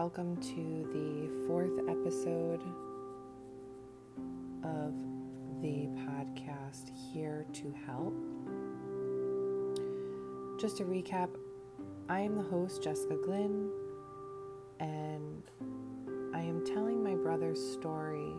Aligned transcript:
welcome 0.00 0.34
to 0.38 0.88
the 0.94 1.46
fourth 1.46 1.78
episode 1.86 2.62
of 4.64 4.94
the 5.60 5.90
podcast 6.08 6.90
Here 7.12 7.44
to 7.52 7.70
Help. 7.84 8.14
Just 10.58 10.78
to 10.78 10.84
recap, 10.84 11.28
I 12.08 12.20
am 12.20 12.34
the 12.34 12.42
host, 12.42 12.82
Jessica 12.82 13.14
Glynn, 13.22 13.70
and 14.78 15.42
I 16.34 16.40
am 16.40 16.64
telling 16.64 17.04
my 17.04 17.14
brother's 17.14 17.60
story 17.60 18.32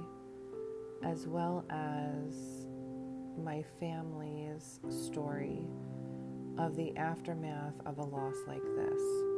as 1.04 1.28
well 1.28 1.64
as 1.70 2.66
my 3.38 3.64
family's 3.80 4.80
story 4.90 5.60
of 6.58 6.76
the 6.76 6.98
aftermath 6.98 7.76
of 7.86 8.00
a 8.00 8.04
loss 8.04 8.38
like 8.48 8.64
this. 8.64 9.31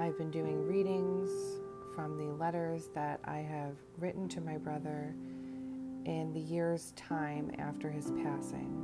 I've 0.00 0.16
been 0.16 0.30
doing 0.30 0.66
readings 0.66 1.28
from 1.94 2.16
the 2.16 2.32
letters 2.32 2.88
that 2.94 3.20
I 3.26 3.40
have 3.40 3.76
written 3.98 4.30
to 4.30 4.40
my 4.40 4.56
brother 4.56 5.14
in 6.06 6.32
the 6.32 6.40
year's 6.40 6.92
time 6.92 7.50
after 7.58 7.90
his 7.90 8.10
passing. 8.24 8.82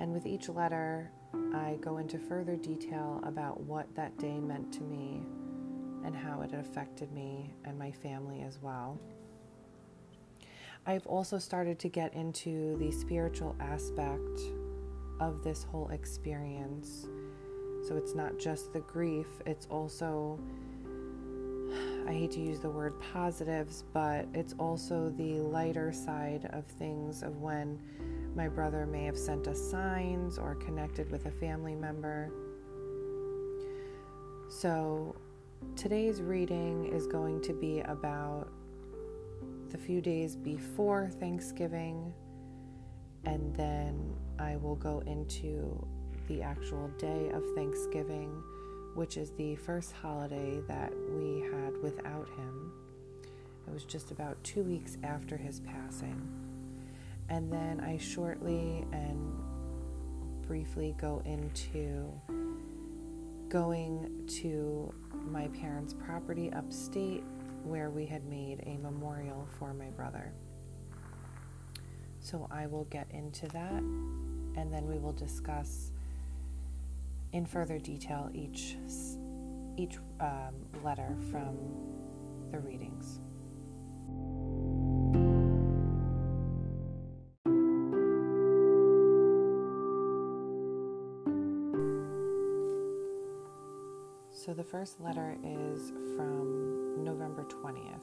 And 0.00 0.12
with 0.12 0.26
each 0.26 0.48
letter, 0.48 1.12
I 1.54 1.78
go 1.80 1.98
into 1.98 2.18
further 2.18 2.56
detail 2.56 3.22
about 3.24 3.60
what 3.60 3.86
that 3.94 4.18
day 4.18 4.40
meant 4.40 4.72
to 4.72 4.82
me 4.82 5.22
and 6.04 6.16
how 6.16 6.40
it 6.40 6.52
affected 6.52 7.12
me 7.12 7.54
and 7.64 7.78
my 7.78 7.92
family 7.92 8.42
as 8.42 8.58
well. 8.60 8.98
I've 10.86 11.06
also 11.06 11.38
started 11.38 11.78
to 11.78 11.88
get 11.88 12.14
into 12.14 12.76
the 12.78 12.90
spiritual 12.90 13.54
aspect 13.60 14.40
of 15.20 15.44
this 15.44 15.62
whole 15.62 15.90
experience. 15.90 17.06
So 17.86 17.96
it's 17.96 18.14
not 18.16 18.36
just 18.36 18.72
the 18.72 18.80
grief, 18.80 19.28
it's 19.46 19.66
also, 19.66 20.40
I 22.08 22.12
hate 22.12 22.32
to 22.32 22.40
use 22.40 22.58
the 22.58 22.68
word 22.68 22.94
positives, 23.12 23.84
but 23.92 24.26
it's 24.34 24.54
also 24.58 25.10
the 25.10 25.38
lighter 25.38 25.92
side 25.92 26.50
of 26.52 26.64
things 26.64 27.22
of 27.22 27.40
when 27.40 27.80
my 28.34 28.48
brother 28.48 28.86
may 28.86 29.04
have 29.04 29.16
sent 29.16 29.46
us 29.46 29.60
signs 29.60 30.36
or 30.36 30.56
connected 30.56 31.08
with 31.12 31.26
a 31.26 31.30
family 31.30 31.76
member. 31.76 32.32
So 34.48 35.14
today's 35.76 36.22
reading 36.22 36.86
is 36.92 37.06
going 37.06 37.40
to 37.42 37.52
be 37.52 37.80
about 37.82 38.48
the 39.70 39.78
few 39.78 40.00
days 40.00 40.34
before 40.34 41.08
Thanksgiving, 41.20 42.12
and 43.24 43.54
then 43.54 44.12
I 44.40 44.56
will 44.56 44.76
go 44.76 45.04
into 45.06 45.86
the 46.26 46.42
actual 46.42 46.88
day 46.98 47.30
of 47.30 47.42
Thanksgiving, 47.54 48.42
which 48.94 49.16
is 49.16 49.30
the 49.32 49.56
first 49.56 49.92
holiday 49.92 50.60
that 50.68 50.92
we 51.10 51.40
had 51.40 51.76
without 51.82 52.28
him. 52.30 52.72
It 53.66 53.72
was 53.72 53.84
just 53.84 54.10
about 54.10 54.42
two 54.44 54.62
weeks 54.62 54.96
after 55.02 55.36
his 55.36 55.60
passing. 55.60 56.20
And 57.28 57.52
then 57.52 57.80
I 57.80 57.98
shortly 57.98 58.84
and 58.92 59.32
briefly 60.46 60.94
go 60.98 61.22
into 61.24 62.12
going 63.48 64.26
to 64.40 64.92
my 65.30 65.48
parents' 65.48 65.94
property 65.94 66.52
upstate 66.52 67.24
where 67.64 67.90
we 67.90 68.06
had 68.06 68.24
made 68.26 68.62
a 68.66 68.76
memorial 68.78 69.48
for 69.58 69.74
my 69.74 69.90
brother. 69.90 70.32
So 72.20 72.48
I 72.50 72.66
will 72.66 72.84
get 72.84 73.06
into 73.10 73.46
that 73.48 73.82
and 74.56 74.72
then 74.72 74.86
we 74.86 74.98
will 74.98 75.12
discuss 75.12 75.92
in 77.36 77.44
further 77.44 77.78
detail 77.78 78.30
each 78.32 78.78
each 79.76 79.98
um, 80.20 80.54
letter 80.82 81.14
from 81.30 81.54
the 82.50 82.58
readings. 82.58 83.20
So 94.32 94.54
the 94.54 94.64
first 94.64 94.98
letter 94.98 95.36
is 95.44 95.92
from 96.16 97.04
November 97.04 97.44
20th. 97.44 98.00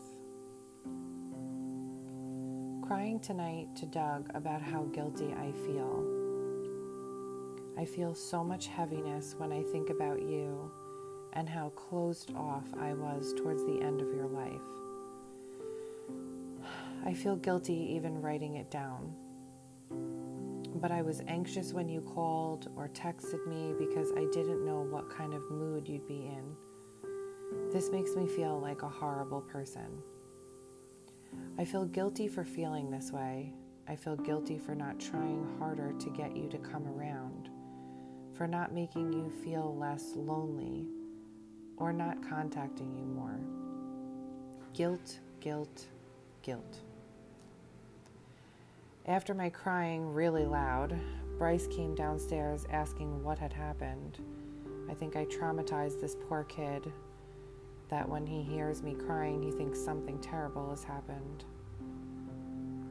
Crying 2.88 3.20
tonight 3.20 3.70
to 3.78 3.88
Doug 3.88 4.30
about 4.36 4.62
how 4.62 4.84
guilty 4.94 5.34
I 5.34 5.52
feel. 5.66 6.13
I 7.78 7.86
feel 7.86 8.14
so 8.14 8.44
much 8.44 8.68
heaviness 8.68 9.36
when 9.38 9.52
I 9.52 9.64
think 9.64 9.90
about 9.90 10.22
you 10.22 10.72
and 11.34 11.50
how 11.50 11.70
closed 11.70 12.32
off 12.36 12.66
I 12.80 12.94
was 12.94 13.34
towards 13.36 13.66
the 13.66 13.82
end 13.82 14.02
of 14.02 14.14
your 14.14 14.28
life. 14.28 14.62
I 17.06 17.14
feel 17.14 17.36
guilty 17.36 17.74
even 17.96 18.22
writing 18.22 18.56
it 18.56 18.70
down. 18.70 19.14
But 20.76 20.92
I 20.92 21.02
was 21.02 21.22
anxious 21.28 21.74
when 21.74 21.90
you 21.90 22.02
called 22.02 22.70
or 22.76 22.90
texted 22.90 23.46
me 23.48 23.74
because 23.78 24.12
I 24.12 24.26
didn't 24.32 24.66
know 24.66 24.82
what 24.82 25.10
kind 25.10 25.34
of 25.34 25.50
mood 25.50 25.88
you'd 25.88 26.08
be 26.08 26.28
in. 26.28 26.56
This 27.72 27.90
makes 27.90 28.16
me 28.16 28.28
feel 28.28 28.60
like 28.60 28.84
a 28.84 28.90
horrible 28.90 29.42
person. 29.42 30.02
I 31.58 31.66
feel 31.66 31.86
guilty 31.86 32.28
for 32.28 32.44
feeling 32.44 32.90
this 32.90 33.12
way. 33.12 33.54
I 33.88 33.96
feel 33.96 34.16
guilty 34.16 34.58
for 34.58 34.76
not 34.76 35.00
trying 35.00 35.46
harder 35.60 35.94
to 35.94 36.10
get 36.12 36.36
you 36.36 36.48
to 36.50 36.58
come 36.58 36.88
around, 36.88 37.50
for 38.38 38.48
not 38.48 38.74
making 38.74 39.14
you 39.14 39.32
feel 39.44 39.76
less 39.76 40.14
lonely, 40.16 40.86
or 41.78 41.94
not 41.94 42.28
contacting 42.28 42.96
you 42.98 43.06
more. 43.06 43.40
Guilt, 44.74 45.20
guilt, 45.40 45.88
guilt. 46.42 46.80
After 49.06 49.34
my 49.34 49.50
crying 49.50 50.14
really 50.14 50.46
loud, 50.46 51.00
Bryce 51.38 51.68
came 51.68 51.94
downstairs 51.94 52.66
asking 52.70 53.24
what 53.24 53.38
had 53.38 53.54
happened. 53.54 54.20
I 54.90 54.94
think 54.94 55.16
I 55.16 55.26
traumatized 55.26 56.00
this 56.00 56.16
poor 56.28 56.44
kid 56.46 56.92
that 57.90 58.08
when 58.08 58.26
he 58.26 58.42
hears 58.42 58.82
me 58.82 58.94
crying, 58.94 59.44
he 59.44 59.52
thinks 59.52 59.80
something 59.80 60.20
terrible 60.20 60.70
has 60.70 60.84
happened. 60.84 61.44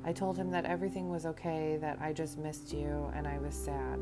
I 0.05 0.13
told 0.13 0.37
him 0.37 0.51
that 0.51 0.65
everything 0.65 1.09
was 1.09 1.27
okay, 1.27 1.79
that 1.81 1.99
I 2.01 2.13
just 2.13 2.39
missed 2.39 2.73
you 2.73 3.11
and 3.15 3.27
I 3.27 3.39
was 3.39 3.55
sad. 3.55 3.99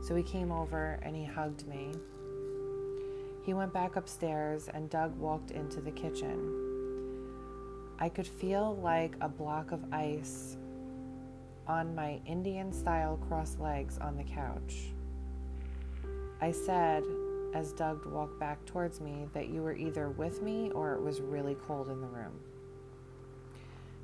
So 0.00 0.14
he 0.14 0.22
came 0.22 0.52
over 0.52 0.98
and 1.02 1.14
he 1.14 1.24
hugged 1.24 1.66
me. 1.66 1.92
He 3.44 3.54
went 3.54 3.72
back 3.72 3.96
upstairs 3.96 4.68
and 4.72 4.90
Doug 4.90 5.16
walked 5.18 5.50
into 5.50 5.80
the 5.80 5.90
kitchen. 5.90 6.54
I 7.98 8.08
could 8.08 8.26
feel 8.26 8.76
like 8.76 9.16
a 9.20 9.28
block 9.28 9.72
of 9.72 9.80
ice 9.92 10.56
on 11.66 11.94
my 11.94 12.20
Indian 12.26 12.72
style 12.72 13.18
crossed 13.28 13.60
legs 13.60 13.98
on 13.98 14.16
the 14.16 14.24
couch. 14.24 14.92
I 16.40 16.52
said, 16.52 17.02
as 17.54 17.72
Doug 17.72 18.06
walked 18.06 18.38
back 18.38 18.64
towards 18.66 19.00
me, 19.00 19.26
that 19.32 19.48
you 19.48 19.62
were 19.62 19.74
either 19.74 20.10
with 20.10 20.42
me 20.42 20.70
or 20.70 20.94
it 20.94 21.02
was 21.02 21.20
really 21.20 21.56
cold 21.66 21.88
in 21.88 22.00
the 22.00 22.06
room. 22.06 22.38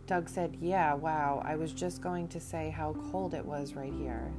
Doug 0.06 0.28
said, 0.28 0.56
Yeah, 0.60 0.94
wow, 0.94 1.42
I 1.44 1.56
was 1.56 1.72
just 1.72 2.02
going 2.02 2.28
to 2.28 2.40
say 2.40 2.70
how 2.70 2.94
cold 3.10 3.34
it 3.34 3.44
was 3.44 3.74
right 3.74 3.92
here. 3.92 4.32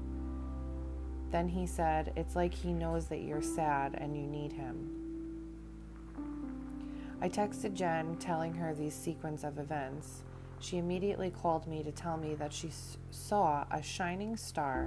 Then 1.36 1.50
he 1.50 1.68
said, 1.68 2.14
It's 2.16 2.34
like 2.34 2.54
he 2.54 2.72
knows 2.72 3.08
that 3.08 3.24
you're 3.24 3.42
sad 3.42 3.96
and 3.98 4.16
you 4.16 4.26
need 4.26 4.54
him. 4.54 4.90
I 7.22 7.28
texted 7.28 7.74
Jen 7.74 8.16
telling 8.16 8.54
her 8.54 8.74
these 8.74 8.94
sequence 8.96 9.44
of 9.44 9.60
events. 9.60 10.24
She 10.62 10.78
immediately 10.78 11.30
called 11.30 11.68
me 11.68 11.84
to 11.84 11.92
tell 11.92 12.16
me 12.16 12.36
that 12.36 12.54
she 12.54 12.70
saw 13.12 13.66
a 13.70 13.84
shining 13.84 14.38
star, 14.38 14.86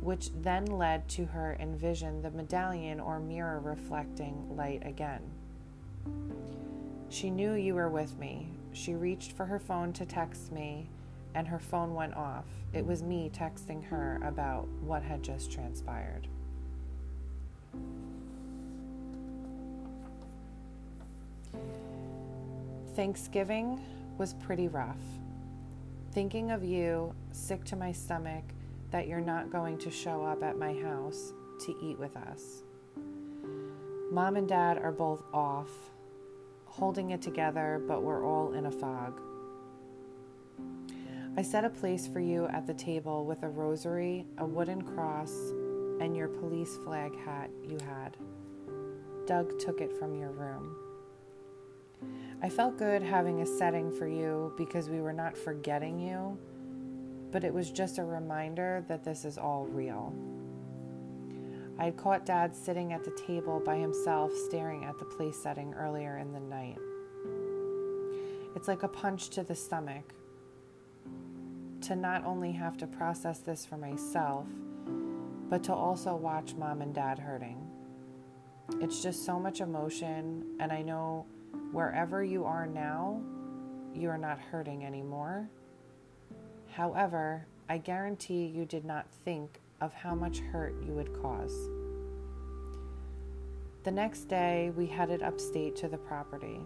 which 0.00 0.30
then 0.40 0.64
led 0.64 1.06
to 1.10 1.26
her 1.26 1.58
envision 1.60 2.22
the 2.22 2.30
medallion 2.30 2.98
or 2.98 3.20
mirror 3.20 3.60
reflecting 3.60 4.56
light 4.56 4.80
again. 4.86 5.20
She 7.10 7.28
knew 7.28 7.52
you 7.52 7.74
were 7.74 7.90
with 7.90 8.18
me. 8.18 8.48
She 8.72 8.94
reached 8.94 9.32
for 9.32 9.44
her 9.44 9.58
phone 9.58 9.92
to 9.92 10.06
text 10.06 10.52
me, 10.52 10.88
and 11.34 11.46
her 11.46 11.58
phone 11.58 11.94
went 11.94 12.14
off. 12.14 12.44
It 12.72 12.84
was 12.84 13.02
me 13.02 13.30
texting 13.32 13.84
her 13.84 14.20
about 14.24 14.66
what 14.80 15.02
had 15.02 15.22
just 15.22 15.52
transpired. 15.52 16.28
Thanksgiving 22.94 23.80
was 24.18 24.34
pretty 24.34 24.68
rough. 24.68 24.96
Thinking 26.12 26.50
of 26.50 26.64
you, 26.64 27.14
sick 27.30 27.64
to 27.66 27.76
my 27.76 27.92
stomach, 27.92 28.42
that 28.90 29.06
you're 29.06 29.20
not 29.20 29.52
going 29.52 29.78
to 29.78 29.90
show 29.90 30.24
up 30.24 30.42
at 30.42 30.58
my 30.58 30.74
house 30.82 31.32
to 31.66 31.76
eat 31.82 31.98
with 31.98 32.16
us. 32.16 32.62
Mom 34.10 34.36
and 34.36 34.48
dad 34.48 34.78
are 34.78 34.90
both 34.90 35.22
off, 35.32 35.70
holding 36.64 37.10
it 37.10 37.22
together, 37.22 37.80
but 37.86 38.02
we're 38.02 38.26
all 38.26 38.54
in 38.54 38.66
a 38.66 38.70
fog. 38.70 39.20
I 41.38 41.42
set 41.42 41.64
a 41.64 41.70
place 41.70 42.04
for 42.04 42.18
you 42.18 42.46
at 42.48 42.66
the 42.66 42.74
table 42.74 43.24
with 43.24 43.44
a 43.44 43.48
rosary, 43.48 44.26
a 44.38 44.44
wooden 44.44 44.82
cross, 44.82 45.32
and 46.00 46.16
your 46.16 46.26
police 46.26 46.76
flag 46.78 47.16
hat 47.24 47.48
you 47.62 47.78
had. 47.86 48.16
Doug 49.24 49.56
took 49.60 49.80
it 49.80 49.92
from 50.00 50.16
your 50.16 50.32
room. 50.32 50.74
I 52.42 52.48
felt 52.48 52.76
good 52.76 53.04
having 53.04 53.40
a 53.40 53.46
setting 53.46 53.92
for 53.96 54.08
you 54.08 54.52
because 54.58 54.88
we 54.88 55.00
were 55.00 55.12
not 55.12 55.38
forgetting 55.38 56.00
you, 56.00 56.36
but 57.30 57.44
it 57.44 57.54
was 57.54 57.70
just 57.70 57.98
a 57.98 58.04
reminder 58.04 58.84
that 58.88 59.04
this 59.04 59.24
is 59.24 59.38
all 59.38 59.64
real. 59.66 60.12
I 61.78 61.84
had 61.84 61.96
caught 61.96 62.26
Dad 62.26 62.52
sitting 62.52 62.92
at 62.92 63.04
the 63.04 63.16
table 63.28 63.62
by 63.64 63.76
himself, 63.76 64.32
staring 64.48 64.84
at 64.84 64.98
the 64.98 65.04
place 65.04 65.40
setting 65.40 65.72
earlier 65.74 66.18
in 66.18 66.32
the 66.32 66.40
night. 66.40 66.78
It's 68.56 68.66
like 68.66 68.82
a 68.82 68.88
punch 68.88 69.28
to 69.28 69.44
the 69.44 69.54
stomach 69.54 70.14
to 71.88 71.96
not 71.96 72.22
only 72.26 72.52
have 72.52 72.76
to 72.76 72.86
process 72.86 73.38
this 73.38 73.64
for 73.64 73.78
myself, 73.78 74.46
but 75.48 75.64
to 75.64 75.72
also 75.72 76.14
watch 76.14 76.54
mom 76.54 76.82
and 76.82 76.94
dad 76.94 77.18
hurting. 77.18 77.66
It's 78.82 79.02
just 79.02 79.24
so 79.24 79.40
much 79.40 79.62
emotion, 79.62 80.44
and 80.60 80.70
I 80.70 80.82
know 80.82 81.24
wherever 81.72 82.22
you 82.22 82.44
are 82.44 82.66
now, 82.66 83.22
you 83.94 84.10
are 84.10 84.18
not 84.18 84.38
hurting 84.38 84.84
anymore. 84.84 85.48
However, 86.72 87.46
I 87.70 87.78
guarantee 87.78 88.44
you 88.44 88.66
did 88.66 88.84
not 88.84 89.08
think 89.24 89.58
of 89.80 89.94
how 89.94 90.14
much 90.14 90.40
hurt 90.40 90.74
you 90.84 90.92
would 90.92 91.18
cause. 91.22 91.56
The 93.84 93.92
next 93.92 94.24
day, 94.24 94.72
we 94.76 94.84
headed 94.84 95.22
upstate 95.22 95.74
to 95.76 95.88
the 95.88 95.96
property. 95.96 96.60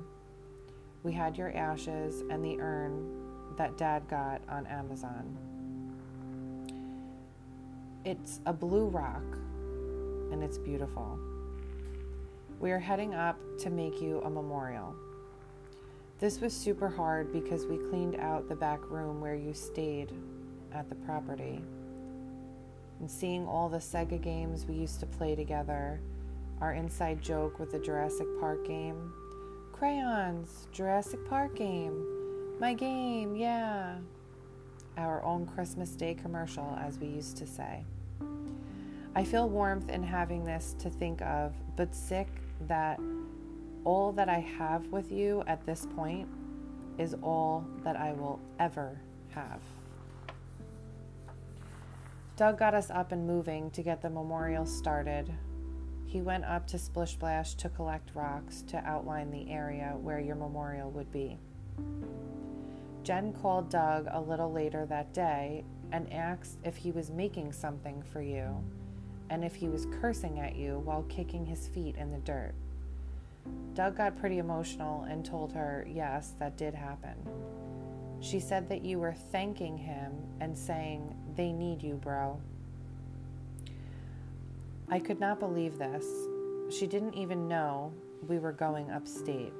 We 1.04 1.12
had 1.12 1.38
your 1.38 1.56
ashes 1.56 2.24
and 2.28 2.44
the 2.44 2.58
urn 2.58 3.21
that 3.56 3.76
dad 3.76 4.08
got 4.08 4.40
on 4.48 4.66
Amazon. 4.66 5.36
It's 8.04 8.40
a 8.46 8.52
blue 8.52 8.86
rock 8.86 9.22
and 10.32 10.42
it's 10.42 10.58
beautiful. 10.58 11.18
We 12.58 12.70
are 12.70 12.78
heading 12.78 13.14
up 13.14 13.38
to 13.60 13.70
make 13.70 14.00
you 14.00 14.20
a 14.24 14.30
memorial. 14.30 14.94
This 16.18 16.40
was 16.40 16.52
super 16.52 16.88
hard 16.88 17.32
because 17.32 17.66
we 17.66 17.76
cleaned 17.90 18.16
out 18.16 18.48
the 18.48 18.54
back 18.54 18.78
room 18.90 19.20
where 19.20 19.34
you 19.34 19.52
stayed 19.52 20.12
at 20.72 20.88
the 20.88 20.94
property. 20.94 21.60
And 23.00 23.10
seeing 23.10 23.46
all 23.46 23.68
the 23.68 23.78
Sega 23.78 24.22
games 24.22 24.64
we 24.64 24.74
used 24.74 25.00
to 25.00 25.06
play 25.06 25.34
together, 25.34 26.00
our 26.60 26.74
inside 26.74 27.20
joke 27.20 27.58
with 27.58 27.72
the 27.72 27.80
Jurassic 27.80 28.28
Park 28.38 28.64
game, 28.64 29.12
crayons, 29.72 30.68
Jurassic 30.70 31.28
Park 31.28 31.56
game, 31.56 32.06
my 32.62 32.74
game, 32.74 33.34
yeah. 33.34 33.96
Our 34.96 35.20
own 35.24 35.46
Christmas 35.46 35.90
Day 35.96 36.14
commercial, 36.14 36.78
as 36.80 36.96
we 36.96 37.08
used 37.08 37.36
to 37.38 37.46
say. 37.46 37.84
I 39.16 39.24
feel 39.24 39.48
warmth 39.48 39.90
in 39.90 40.04
having 40.04 40.44
this 40.44 40.76
to 40.78 40.88
think 40.88 41.20
of, 41.22 41.54
but 41.74 41.92
sick 41.92 42.28
that 42.68 43.00
all 43.82 44.12
that 44.12 44.28
I 44.28 44.38
have 44.38 44.86
with 44.92 45.10
you 45.10 45.42
at 45.48 45.66
this 45.66 45.88
point 45.96 46.28
is 46.98 47.16
all 47.20 47.66
that 47.82 47.96
I 47.96 48.12
will 48.12 48.38
ever 48.60 48.96
have. 49.30 49.60
Doug 52.36 52.60
got 52.60 52.74
us 52.74 52.90
up 52.90 53.10
and 53.10 53.26
moving 53.26 53.72
to 53.72 53.82
get 53.82 54.02
the 54.02 54.08
memorial 54.08 54.66
started. 54.66 55.34
He 56.06 56.22
went 56.22 56.44
up 56.44 56.68
to 56.68 56.78
Splish 56.78 57.14
Splash 57.14 57.54
to 57.56 57.68
collect 57.68 58.12
rocks 58.14 58.62
to 58.68 58.76
outline 58.86 59.32
the 59.32 59.50
area 59.50 59.96
where 60.00 60.20
your 60.20 60.36
memorial 60.36 60.92
would 60.92 61.10
be. 61.10 61.40
Jen 63.02 63.32
called 63.32 63.68
Doug 63.68 64.06
a 64.10 64.20
little 64.20 64.52
later 64.52 64.86
that 64.86 65.12
day 65.12 65.64
and 65.90 66.12
asked 66.12 66.58
if 66.64 66.76
he 66.76 66.92
was 66.92 67.10
making 67.10 67.52
something 67.52 68.02
for 68.12 68.22
you 68.22 68.62
and 69.28 69.44
if 69.44 69.54
he 69.54 69.68
was 69.68 69.86
cursing 70.00 70.38
at 70.38 70.54
you 70.54 70.80
while 70.84 71.02
kicking 71.08 71.44
his 71.44 71.66
feet 71.68 71.96
in 71.96 72.10
the 72.10 72.18
dirt. 72.18 72.54
Doug 73.74 73.96
got 73.96 74.18
pretty 74.18 74.38
emotional 74.38 75.02
and 75.04 75.24
told 75.24 75.52
her, 75.52 75.86
yes, 75.90 76.34
that 76.38 76.56
did 76.56 76.74
happen. 76.74 77.16
She 78.20 78.38
said 78.38 78.68
that 78.68 78.84
you 78.84 79.00
were 79.00 79.14
thanking 79.14 79.76
him 79.76 80.12
and 80.40 80.56
saying, 80.56 81.16
they 81.34 81.50
need 81.50 81.82
you, 81.82 81.94
bro. 81.94 82.40
I 84.88 85.00
could 85.00 85.18
not 85.18 85.40
believe 85.40 85.76
this. 85.76 86.06
She 86.70 86.86
didn't 86.86 87.14
even 87.14 87.48
know 87.48 87.92
we 88.28 88.38
were 88.38 88.52
going 88.52 88.90
upstate. 88.90 89.52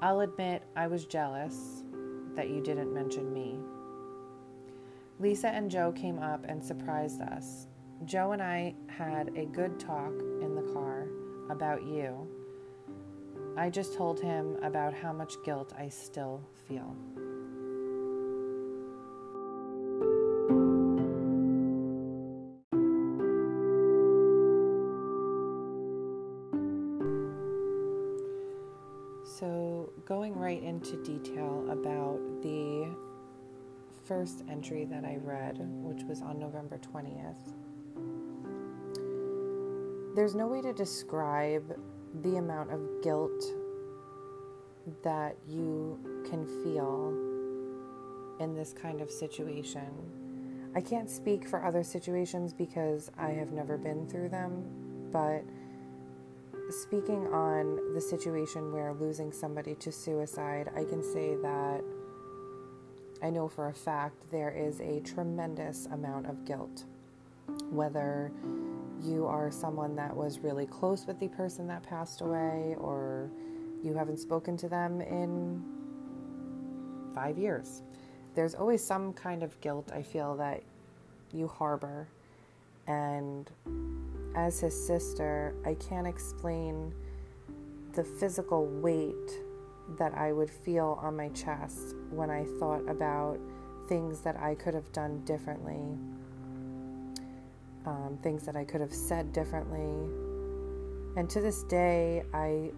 I'll 0.00 0.20
admit 0.20 0.62
I 0.76 0.86
was 0.86 1.06
jealous 1.06 1.82
that 2.38 2.50
you 2.50 2.60
didn't 2.60 2.94
mention 2.94 3.34
me. 3.34 3.58
Lisa 5.18 5.48
and 5.48 5.68
Joe 5.68 5.90
came 5.90 6.20
up 6.20 6.44
and 6.48 6.62
surprised 6.62 7.20
us. 7.20 7.66
Joe 8.04 8.30
and 8.30 8.40
I 8.40 8.76
had 8.86 9.32
a 9.36 9.44
good 9.44 9.80
talk 9.80 10.12
in 10.40 10.54
the 10.54 10.72
car 10.72 11.08
about 11.50 11.82
you. 11.84 12.28
I 13.56 13.70
just 13.70 13.94
told 13.94 14.20
him 14.20 14.56
about 14.62 14.94
how 14.94 15.12
much 15.12 15.34
guilt 15.44 15.72
I 15.76 15.88
still 15.88 16.40
feel. 16.68 16.94
Into 30.62 31.02
detail 31.02 31.66
about 31.70 32.18
the 32.42 32.88
first 34.04 34.44
entry 34.50 34.84
that 34.86 35.04
I 35.04 35.18
read, 35.22 35.58
which 35.60 36.02
was 36.04 36.22
on 36.22 36.38
November 36.38 36.78
20th, 36.78 37.54
there's 40.14 40.34
no 40.34 40.46
way 40.46 40.60
to 40.62 40.72
describe 40.72 41.78
the 42.22 42.36
amount 42.36 42.72
of 42.72 42.80
guilt 43.02 43.44
that 45.02 45.36
you 45.46 45.98
can 46.28 46.46
feel 46.64 47.14
in 48.40 48.54
this 48.54 48.72
kind 48.72 49.00
of 49.00 49.10
situation. 49.10 49.86
I 50.74 50.80
can't 50.80 51.10
speak 51.10 51.46
for 51.46 51.64
other 51.64 51.82
situations 51.82 52.52
because 52.52 53.10
I 53.18 53.30
have 53.30 53.52
never 53.52 53.76
been 53.76 54.08
through 54.08 54.30
them, 54.30 54.64
but 55.12 55.42
speaking 56.70 57.26
on 57.28 57.77
the 57.94 58.00
situation 58.00 58.72
where 58.72 58.92
losing 58.92 59.32
somebody 59.32 59.74
to 59.76 59.90
suicide, 59.90 60.70
I 60.76 60.84
can 60.84 61.02
say 61.02 61.36
that 61.36 61.82
I 63.22 63.30
know 63.30 63.48
for 63.48 63.68
a 63.68 63.74
fact 63.74 64.30
there 64.30 64.50
is 64.50 64.80
a 64.80 65.00
tremendous 65.00 65.86
amount 65.86 66.26
of 66.26 66.44
guilt. 66.44 66.84
Whether 67.70 68.30
you 69.02 69.26
are 69.26 69.50
someone 69.50 69.96
that 69.96 70.14
was 70.14 70.38
really 70.40 70.66
close 70.66 71.06
with 71.06 71.18
the 71.18 71.28
person 71.28 71.66
that 71.68 71.82
passed 71.82 72.20
away, 72.20 72.76
or 72.78 73.30
you 73.82 73.94
haven't 73.94 74.18
spoken 74.18 74.56
to 74.58 74.68
them 74.68 75.00
in 75.00 75.62
five 77.14 77.38
years, 77.38 77.82
there's 78.34 78.54
always 78.54 78.84
some 78.84 79.12
kind 79.12 79.42
of 79.42 79.60
guilt 79.60 79.90
I 79.92 80.02
feel 80.02 80.36
that 80.36 80.62
you 81.32 81.48
harbor. 81.48 82.08
And 82.86 83.50
as 84.34 84.60
his 84.60 84.86
sister, 84.86 85.54
I 85.64 85.74
can't 85.74 86.06
explain 86.06 86.94
the 87.98 88.04
physical 88.04 88.64
weight 88.64 89.40
that 89.98 90.14
I 90.14 90.32
would 90.32 90.48
feel 90.48 91.00
on 91.02 91.16
my 91.16 91.30
chest 91.30 91.96
when 92.10 92.30
I 92.30 92.46
thought 92.60 92.88
about 92.88 93.40
things 93.88 94.20
that 94.20 94.36
I 94.36 94.54
could 94.54 94.72
have 94.72 94.92
done 94.92 95.24
differently, 95.24 95.98
um, 97.86 98.16
things 98.22 98.46
that 98.46 98.54
I 98.54 98.64
could 98.64 98.80
have 98.80 98.94
said 98.94 99.32
differently. 99.32 99.90
And 101.16 101.28
to 101.28 101.40
this 101.40 101.64
day, 101.64 102.22
I 102.32 102.70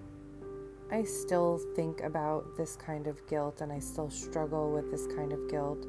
I 0.91 1.05
still 1.05 1.61
think 1.77 2.01
about 2.01 2.57
this 2.57 2.75
kind 2.77 3.07
of 3.07 3.25
guilt 3.27 3.61
and 3.61 3.71
I 3.71 3.79
still 3.79 4.09
struggle 4.09 4.73
with 4.73 4.91
this 4.91 5.07
kind 5.15 5.35
of 5.35 5.51
guilt. 5.51 5.85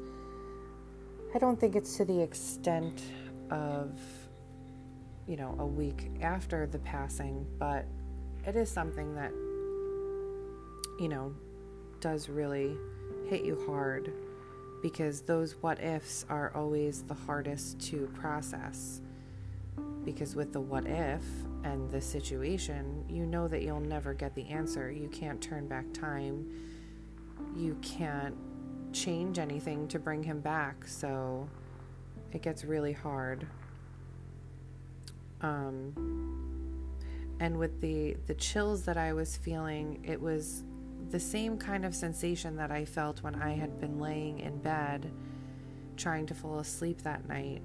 I 1.34 1.38
don't 1.38 1.58
think 1.58 1.74
it's 1.74 1.96
to 1.96 2.04
the 2.04 2.20
extent 2.20 3.02
of 3.50 3.98
you 5.26 5.36
know, 5.36 5.54
a 5.58 5.66
week 5.66 6.10
after 6.20 6.66
the 6.66 6.80
passing, 6.80 7.46
but 7.58 7.86
it 8.46 8.56
is 8.56 8.70
something 8.70 9.14
that, 9.14 9.32
you 10.98 11.08
know, 11.08 11.34
does 12.00 12.28
really 12.28 12.76
hit 13.28 13.44
you 13.44 13.62
hard 13.66 14.12
because 14.82 15.20
those 15.22 15.52
what 15.62 15.80
ifs 15.80 16.26
are 16.28 16.52
always 16.54 17.02
the 17.04 17.14
hardest 17.14 17.80
to 17.80 18.08
process. 18.14 19.00
Because 20.04 20.34
with 20.34 20.52
the 20.52 20.60
what 20.60 20.84
if 20.86 21.22
and 21.62 21.88
the 21.92 22.00
situation, 22.00 23.04
you 23.08 23.24
know 23.24 23.46
that 23.46 23.62
you'll 23.62 23.78
never 23.78 24.12
get 24.12 24.34
the 24.34 24.48
answer. 24.48 24.90
You 24.90 25.08
can't 25.08 25.40
turn 25.40 25.68
back 25.68 25.92
time. 25.92 26.50
You 27.56 27.76
can't 27.80 28.34
change 28.92 29.38
anything 29.38 29.86
to 29.88 30.00
bring 30.00 30.24
him 30.24 30.40
back. 30.40 30.88
So 30.88 31.48
it 32.32 32.42
gets 32.42 32.64
really 32.64 32.92
hard. 32.92 33.46
Um, 35.40 36.41
and 37.42 37.58
with 37.58 37.80
the 37.80 38.16
the 38.28 38.34
chills 38.34 38.84
that 38.84 38.96
I 38.96 39.12
was 39.12 39.36
feeling, 39.36 40.04
it 40.04 40.20
was 40.20 40.62
the 41.10 41.18
same 41.18 41.58
kind 41.58 41.84
of 41.84 41.92
sensation 41.92 42.54
that 42.56 42.70
I 42.70 42.84
felt 42.84 43.20
when 43.24 43.34
I 43.34 43.54
had 43.54 43.80
been 43.80 43.98
laying 43.98 44.38
in 44.38 44.58
bed 44.58 45.10
trying 45.96 46.26
to 46.26 46.34
fall 46.34 46.60
asleep 46.60 47.02
that 47.02 47.26
night. 47.28 47.62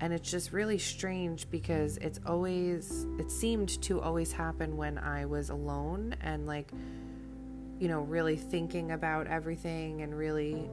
And 0.00 0.14
it's 0.14 0.30
just 0.30 0.50
really 0.50 0.78
strange 0.78 1.48
because 1.50 1.98
it's 1.98 2.20
always, 2.26 3.06
it 3.18 3.30
seemed 3.30 3.82
to 3.82 4.00
always 4.00 4.32
happen 4.32 4.78
when 4.78 4.96
I 4.96 5.26
was 5.26 5.50
alone 5.50 6.16
and 6.22 6.46
like, 6.46 6.72
you 7.78 7.88
know, 7.88 8.00
really 8.00 8.36
thinking 8.36 8.92
about 8.92 9.26
everything 9.26 10.00
and 10.00 10.16
really 10.16 10.70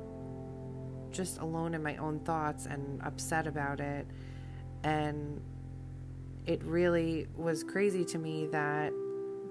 just 1.11 1.39
alone 1.39 1.73
in 1.73 1.83
my 1.83 1.97
own 1.97 2.21
thoughts 2.21 2.65
and 2.67 3.01
upset 3.03 3.47
about 3.47 3.81
it. 3.81 4.07
And 4.83 5.41
it 6.45 6.63
really 6.63 7.27
was 7.35 7.63
crazy 7.63 8.03
to 8.05 8.17
me 8.17 8.47
that 8.47 8.93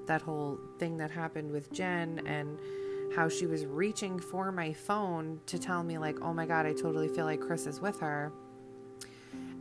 that 0.07 0.23
whole 0.23 0.59
thing 0.79 0.97
that 0.97 1.11
happened 1.11 1.51
with 1.53 1.71
Jen 1.73 2.23
and 2.27 2.59
how 3.15 3.29
she 3.29 3.47
was 3.47 3.67
reaching 3.67 4.19
for 4.19 4.51
my 4.51 4.73
phone 4.73 5.41
to 5.47 5.59
tell 5.59 5.83
me 5.83 5.99
like, 5.99 6.21
"Oh 6.23 6.33
my 6.33 6.47
god, 6.47 6.67
I 6.67 6.73
totally 6.73 7.09
feel 7.09 7.25
like 7.25 7.41
Chris 7.41 7.67
is 7.67 7.81
with 7.81 8.01
her." 8.01 8.33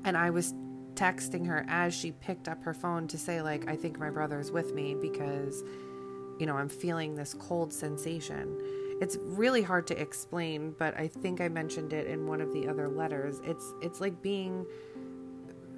And 0.03 0.17
I 0.17 0.29
was 0.29 0.53
texting 0.95 1.45
her 1.47 1.65
as 1.67 1.93
she 1.93 2.11
picked 2.11 2.47
up 2.47 2.63
her 2.63 2.73
phone 2.73 3.07
to 3.09 3.17
say 3.17 3.41
like, 3.41 3.69
"I 3.69 3.75
think 3.75 3.99
my 3.99 4.09
brother's 4.09 4.51
with 4.51 4.73
me 4.73 4.95
because 4.95 5.63
you 6.39 6.45
know, 6.45 6.55
I'm 6.55 6.69
feeling 6.69 7.15
this 7.15 7.33
cold 7.33 7.73
sensation." 7.73 8.57
It's 8.99 9.17
really 9.21 9.61
hard 9.61 9.85
to 9.87 10.01
explain, 10.01 10.73
but 10.79 10.97
I 10.97 11.07
think 11.07 11.39
I 11.39 11.49
mentioned 11.49 11.93
it 11.93 12.07
in 12.07 12.25
one 12.25 12.41
of 12.41 12.51
the 12.51 12.67
other 12.67 12.87
letters. 12.87 13.41
It's 13.43 13.73
it's 13.81 14.01
like 14.01 14.21
being 14.21 14.65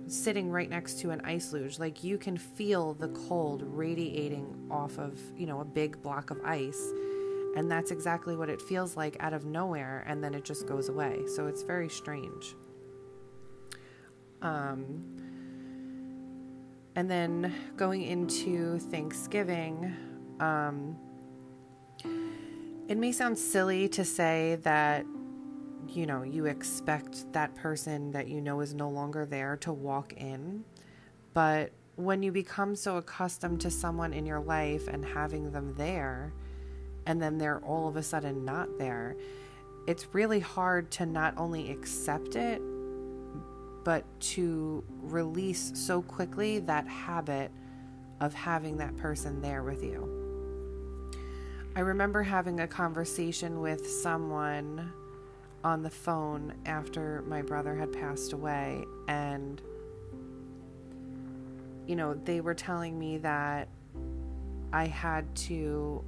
sitting 0.09 0.49
right 0.49 0.69
next 0.69 0.99
to 0.99 1.11
an 1.11 1.21
ice 1.21 1.53
luge. 1.53 1.79
Like 1.79 2.03
you 2.03 2.17
can 2.17 2.37
feel 2.37 2.93
the 2.93 3.09
cold 3.09 3.63
radiating 3.65 4.67
off 4.71 4.97
of, 4.97 5.19
you 5.37 5.45
know, 5.45 5.61
a 5.61 5.65
big 5.65 6.01
block 6.01 6.31
of 6.31 6.39
ice. 6.43 6.91
And 7.55 7.69
that's 7.69 7.91
exactly 7.91 8.35
what 8.35 8.49
it 8.49 8.61
feels 8.61 8.95
like 8.95 9.17
out 9.19 9.33
of 9.33 9.45
nowhere. 9.45 10.03
And 10.07 10.23
then 10.23 10.33
it 10.33 10.43
just 10.43 10.67
goes 10.67 10.89
away. 10.89 11.19
So 11.35 11.47
it's 11.47 11.63
very 11.63 11.89
strange. 11.89 12.55
Um, 14.41 15.03
and 16.95 17.09
then 17.09 17.53
going 17.77 18.03
into 18.03 18.79
Thanksgiving, 18.79 19.95
um, 20.39 20.97
it 22.87 22.97
may 22.97 23.11
sound 23.11 23.37
silly 23.37 23.87
to 23.89 24.03
say 24.03 24.57
that 24.63 25.05
you 25.95 26.05
know, 26.05 26.23
you 26.23 26.45
expect 26.45 27.31
that 27.33 27.55
person 27.55 28.11
that 28.11 28.27
you 28.27 28.41
know 28.41 28.61
is 28.61 28.73
no 28.73 28.89
longer 28.89 29.25
there 29.25 29.57
to 29.57 29.73
walk 29.73 30.13
in. 30.13 30.63
But 31.33 31.71
when 31.95 32.23
you 32.23 32.31
become 32.31 32.75
so 32.75 32.97
accustomed 32.97 33.61
to 33.61 33.71
someone 33.71 34.13
in 34.13 34.25
your 34.25 34.39
life 34.39 34.87
and 34.87 35.03
having 35.03 35.51
them 35.51 35.73
there, 35.75 36.33
and 37.05 37.21
then 37.21 37.37
they're 37.37 37.59
all 37.59 37.87
of 37.87 37.95
a 37.95 38.03
sudden 38.03 38.45
not 38.45 38.77
there, 38.77 39.17
it's 39.87 40.13
really 40.13 40.39
hard 40.39 40.91
to 40.91 41.05
not 41.05 41.33
only 41.37 41.71
accept 41.71 42.35
it, 42.35 42.61
but 43.83 44.03
to 44.19 44.83
release 45.01 45.71
so 45.73 46.01
quickly 46.01 46.59
that 46.59 46.87
habit 46.87 47.51
of 48.19 48.33
having 48.33 48.77
that 48.77 48.95
person 48.97 49.41
there 49.41 49.63
with 49.63 49.83
you. 49.83 50.19
I 51.75 51.81
remember 51.81 52.23
having 52.23 52.59
a 52.59 52.67
conversation 52.67 53.61
with 53.61 53.89
someone 53.89 54.91
on 55.63 55.83
the 55.83 55.89
phone 55.89 56.53
after 56.65 57.23
my 57.27 57.41
brother 57.41 57.75
had 57.75 57.91
passed 57.91 58.33
away 58.33 58.83
and 59.07 59.61
you 61.85 61.95
know 61.95 62.13
they 62.13 62.39
were 62.39 62.53
telling 62.53 62.97
me 62.97 63.17
that 63.17 63.67
I 64.71 64.85
had 64.85 65.35
to 65.35 66.03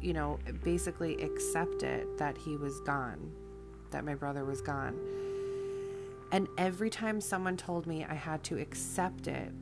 you 0.00 0.12
know 0.12 0.38
basically 0.62 1.20
accept 1.22 1.82
it 1.82 2.18
that 2.18 2.36
he 2.36 2.56
was 2.56 2.80
gone 2.80 3.32
that 3.94 4.04
my 4.04 4.14
brother 4.14 4.44
was 4.44 4.60
gone. 4.60 4.98
And 6.32 6.48
every 6.58 6.90
time 6.90 7.20
someone 7.20 7.56
told 7.56 7.86
me 7.86 8.04
I 8.04 8.14
had 8.14 8.42
to 8.44 8.58
accept 8.58 9.28
it 9.28 9.52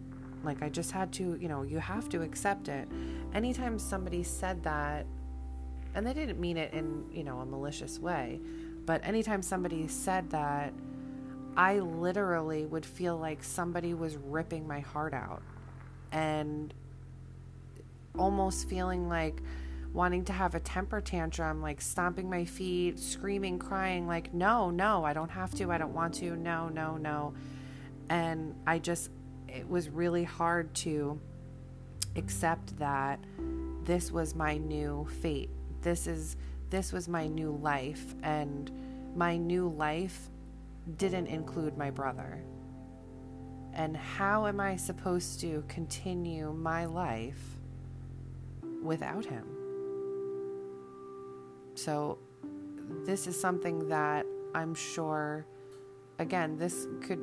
like 0.43 0.63
I 0.63 0.71
just 0.71 0.91
had 0.91 1.13
to 1.15 1.39
you 1.41 1.49
know 1.49 1.63
you 1.63 1.79
have 1.79 2.09
to 2.09 2.23
accept 2.23 2.69
it. 2.69 2.89
Anytime 3.35 3.79
somebody 3.79 4.23
said 4.23 4.65
that 4.65 5.07
and 5.95 6.07
they 6.07 6.15
didn't 6.15 6.41
mean 6.41 6.57
it 6.57 6.73
in 6.73 7.05
you 7.13 7.23
know 7.23 7.41
a 7.41 7.47
malicious 7.47 7.99
way 7.99 8.41
but 8.85 9.05
anytime 9.05 9.43
somebody 9.43 9.89
said 9.89 10.31
that, 10.31 10.73
I 11.57 11.81
literally 11.81 12.65
would 12.67 12.87
feel 12.87 13.17
like 13.17 13.45
somebody 13.45 13.95
was 13.95 14.17
ripping 14.17 14.67
my 14.67 14.81
heart 14.81 15.13
out 15.13 15.43
and 16.11 16.73
almost 18.19 18.69
feeling 18.69 19.09
like 19.09 19.43
wanting 19.93 20.25
to 20.25 20.33
have 20.33 20.55
a 20.55 20.61
temper 20.61 21.01
tantrum, 21.01 21.61
like 21.61 21.81
stomping 21.81 22.29
my 22.29 22.45
feet, 22.45 22.99
screaming, 22.99 23.59
crying, 23.59 24.07
like, 24.07 24.33
no, 24.33 24.71
no, 24.71 25.05
I 25.05 25.13
don't 25.13 25.31
have 25.31 25.55
to, 25.57 25.71
I 25.71 25.79
don't 25.79 25.93
want 25.93 26.15
to, 26.15 26.35
no, 26.37 26.69
no, 26.69 26.97
no. 26.97 27.35
And 28.09 28.55
I 28.67 28.79
just, 28.79 29.11
it 29.49 29.69
was 29.69 29.91
really 29.91 30.25
hard 30.25 30.75
to 30.77 31.21
accept 32.17 32.79
that 32.79 33.21
this 33.85 34.11
was 34.11 34.35
my 34.35 34.57
new 34.57 35.07
fate. 35.21 35.51
This 35.83 36.07
is 36.07 36.37
this 36.73 36.91
was 36.91 37.07
my 37.07 37.27
new 37.27 37.51
life, 37.63 38.15
and 38.23 38.71
my 39.15 39.37
new 39.37 39.69
life 39.69 40.31
didn't 40.97 41.27
include 41.27 41.77
my 41.77 41.91
brother. 41.91 42.43
And 43.75 43.95
how 43.95 44.47
am 44.47 44.59
I 44.59 44.77
supposed 44.77 45.39
to 45.43 45.63
continue 45.69 46.51
my 46.55 46.87
life 46.87 47.59
without 48.83 49.27
him? 49.27 49.47
So, 51.75 52.19
this 53.05 53.27
is 53.27 53.39
something 53.39 53.89
that 53.89 54.25
I'm 54.55 54.75
sure, 54.75 55.45
again, 56.19 56.57
this 56.57 56.87
could 57.03 57.21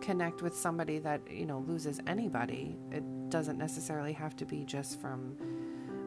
connect 0.00 0.42
with 0.42 0.56
somebody 0.56 0.98
that, 0.98 1.20
you 1.30 1.46
know, 1.46 1.60
loses 1.68 2.00
anybody. 2.08 2.76
It 2.90 3.04
doesn't 3.30 3.56
necessarily 3.56 4.14
have 4.14 4.34
to 4.36 4.44
be 4.44 4.64
just 4.64 5.00
from 5.00 5.36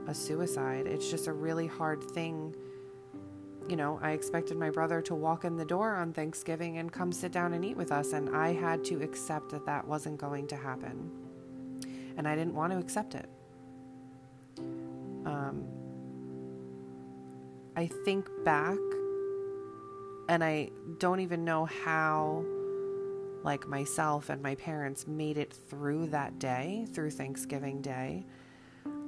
a 0.08 0.14
suicide. 0.14 0.88
It's 0.88 1.10
just 1.10 1.28
a 1.28 1.34
really 1.34 1.68
hard 1.68 2.04
thing. 2.04 2.56
You 3.68 3.76
know, 3.76 4.00
I 4.02 4.12
expected 4.12 4.58
my 4.58 4.70
brother 4.70 5.02
to 5.04 5.14
walk 5.14 5.46
in 5.46 5.56
the 5.56 5.66
door 5.66 5.96
on 5.96 6.14
Thanksgiving 6.14 6.80
and 6.80 6.92
come 6.92 7.12
sit 7.12 7.32
down 7.32 7.54
and 7.54 7.64
eat 7.64 7.78
with 7.78 7.92
us, 7.92 8.14
and 8.14 8.36
I 8.36 8.54
had 8.54 8.84
to 8.86 9.04
accept 9.04 9.52
that 9.52 9.66
that 9.68 9.88
wasn't 9.88 10.18
going 10.18 10.48
to 10.48 10.56
happen. 10.56 11.12
And 12.18 12.28
I 12.28 12.36
didn't 12.36 12.56
want 12.56 12.74
to 12.74 12.80
accept 12.80 13.16
it. 13.16 13.30
Um, 15.26 15.64
I 17.76 17.88
think 18.04 18.28
back, 18.44 18.78
and 20.28 20.44
I 20.44 20.70
don't 20.98 21.20
even 21.20 21.46
know 21.46 21.66
how, 21.66 22.44
like 23.44 23.68
myself 23.68 24.30
and 24.30 24.42
my 24.42 24.56
parents, 24.56 25.08
made 25.08 25.38
it 25.38 25.54
through 25.54 26.08
that 26.08 26.40
day, 26.40 26.88
through 26.92 27.12
Thanksgiving 27.12 27.82
Day. 27.82 28.26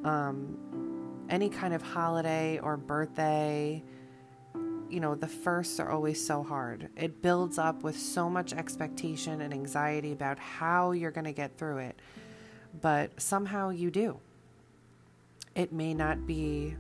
Um, 0.04 0.58
any 1.30 1.50
kind 1.50 1.74
of 1.74 1.82
holiday 1.82 2.60
or 2.60 2.76
birthday, 2.78 3.84
you 4.90 5.00
know, 5.00 5.16
the 5.16 5.28
firsts 5.28 5.80
are 5.80 5.90
always 5.90 6.24
so 6.24 6.44
hard. 6.44 6.90
It 6.98 7.22
builds 7.22 7.58
up 7.58 7.84
with 7.84 7.98
so 7.98 8.30
much 8.30 8.52
expectation 8.52 9.42
and 9.42 9.54
anxiety 9.54 10.12
about 10.12 10.38
how 10.38 10.92
you're 10.92 11.12
going 11.12 11.26
to 11.26 11.32
get 11.32 11.58
through 11.58 11.78
it. 11.78 12.00
But 12.82 13.20
somehow 13.20 13.70
you 13.70 13.90
do. 13.90 14.20
It 15.56 15.72
may 15.72 15.94
not 15.94 16.26
be, 16.28 16.76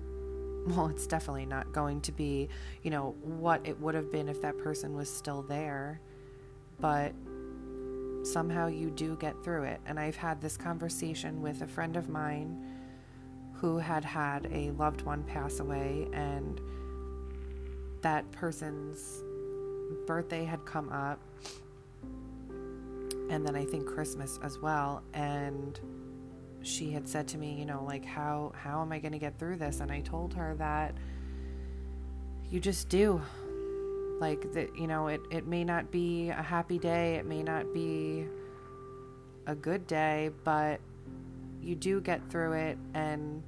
well, 0.68 0.88
it's 0.88 1.08
definitely 1.08 1.46
not 1.46 1.72
going 1.72 2.01
to 2.01 2.12
be, 2.12 2.50
you 2.84 2.92
know, 2.92 3.16
what 3.22 3.66
it 3.66 3.80
would 3.80 3.96
have 3.96 4.12
been 4.12 4.28
if 4.28 4.42
that 4.42 4.58
person 4.58 4.96
was 4.96 5.13
still 5.13 5.42
there. 5.42 6.01
But 6.80 7.13
somehow 8.24 8.68
you 8.68 8.90
do 8.90 9.16
get 9.18 9.42
through 9.44 9.63
it. 9.63 9.80
And 9.86 10.00
I've 10.00 10.16
had 10.18 10.42
this 10.42 10.58
conversation 10.58 11.42
with 11.42 11.62
a 11.62 11.68
friend 11.68 11.96
of 11.96 12.10
mine 12.10 12.71
who 13.62 13.77
had 13.77 14.03
had 14.03 14.50
a 14.51 14.72
loved 14.72 15.03
one 15.03 15.24
pass 15.24 15.60
away, 15.60 16.08
and 16.13 16.60
that 18.01 18.30
person's 18.32 19.24
birthday 20.08 20.44
had 20.44 20.65
come 20.65 20.89
up, 20.89 21.20
and 23.30 23.46
then 23.46 23.56
I 23.56 23.63
think 23.63 23.86
Christmas 23.86 24.39
as 24.41 24.58
well. 24.58 25.03
And 25.13 25.80
she 26.63 26.89
had 26.89 27.08
said 27.08 27.27
to 27.30 27.38
me, 27.38 27.53
you 27.53 27.65
know, 27.65 27.84
like 27.86 28.03
how 28.03 28.51
how 28.56 28.82
am 28.82 28.91
I 28.91 28.98
going 28.98 29.12
to 29.12 29.20
get 29.20 29.38
through 29.38 29.58
this? 29.58 29.80
And 29.80 29.91
I 29.91 30.01
told 30.01 30.34
her 30.34 30.56
that 30.56 30.96
you 32.50 32.60
just 32.60 32.89
do. 32.89 33.22
Like 34.20 34.53
that, 34.53 34.75
you 34.75 34.88
know, 34.88 35.08
it 35.08 35.22
it 35.30 35.46
may 35.46 35.63
not 35.63 35.91
be 35.91 36.30
a 36.30 36.41
happy 36.41 36.80
day, 36.80 37.15
it 37.15 37.27
may 37.27 37.44
not 37.44 37.72
be 37.75 38.25
a 39.46 39.53
good 39.53 39.86
day, 39.86 40.32
but 40.44 40.80
you 41.62 41.75
do 41.75 42.01
get 42.01 42.27
through 42.30 42.53
it 42.53 42.77
and 42.96 43.44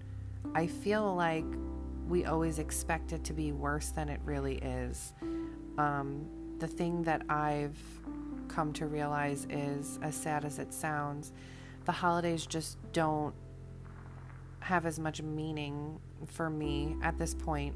I 0.55 0.67
feel 0.67 1.15
like 1.15 1.45
we 2.07 2.25
always 2.25 2.59
expect 2.59 3.13
it 3.13 3.23
to 3.25 3.33
be 3.33 3.51
worse 3.51 3.89
than 3.89 4.09
it 4.09 4.19
really 4.25 4.57
is. 4.57 5.13
Um, 5.77 6.25
the 6.59 6.67
thing 6.67 7.03
that 7.03 7.23
I've 7.29 7.77
come 8.47 8.71
to 8.73 8.88
realize 8.88 9.47
is, 9.50 10.00
as 10.01 10.15
sad 10.15 10.45
as 10.45 10.59
it 10.59 10.73
sounds, 10.73 11.31
the 11.85 11.91
holidays 11.91 12.45
just 12.45 12.77
don't 12.91 13.33
have 14.59 14.85
as 14.85 15.00
much 15.00 15.21
meaning 15.21 16.00
for 16.27 16.50
me 16.50 16.95
at 17.01 17.17
this 17.17 17.33
point 17.33 17.75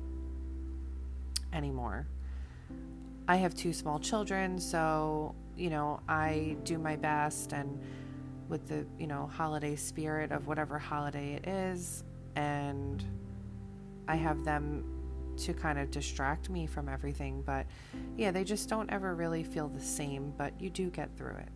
anymore. 1.51 2.07
I 3.27 3.38
have 3.38 3.55
two 3.55 3.74
small 3.74 4.00
children, 4.00 4.59
so, 4.59 5.36
you 5.57 5.69
know, 5.69 6.00
I 6.07 6.55
do 6.63 6.77
my 6.77 6.95
best 6.95 7.51
and 7.51 7.81
with 8.47 8.67
the, 8.67 8.86
you 8.97 9.07
know, 9.07 9.27
holiday 9.27 9.75
spirit 9.75 10.31
of 10.31 10.47
whatever 10.47 10.79
holiday 10.79 11.33
it 11.33 11.47
is. 11.47 12.05
And 12.38 13.03
I 14.08 14.15
have 14.15 14.46
them 14.46 14.86
to 15.38 15.53
kind 15.53 15.77
of 15.79 15.91
distract 15.91 16.50
me 16.50 16.65
from 16.65 16.88
everything. 16.89 17.41
But 17.46 17.65
yeah, 18.15 18.32
they 18.32 18.44
just 18.44 18.70
don't 18.70 18.89
ever 18.91 19.15
really 19.15 19.44
feel 19.44 19.67
the 19.67 19.82
same, 19.82 20.34
but 20.38 20.53
you 20.60 20.70
do 20.70 20.89
get 20.89 21.10
through 21.17 21.36
it. 21.36 21.50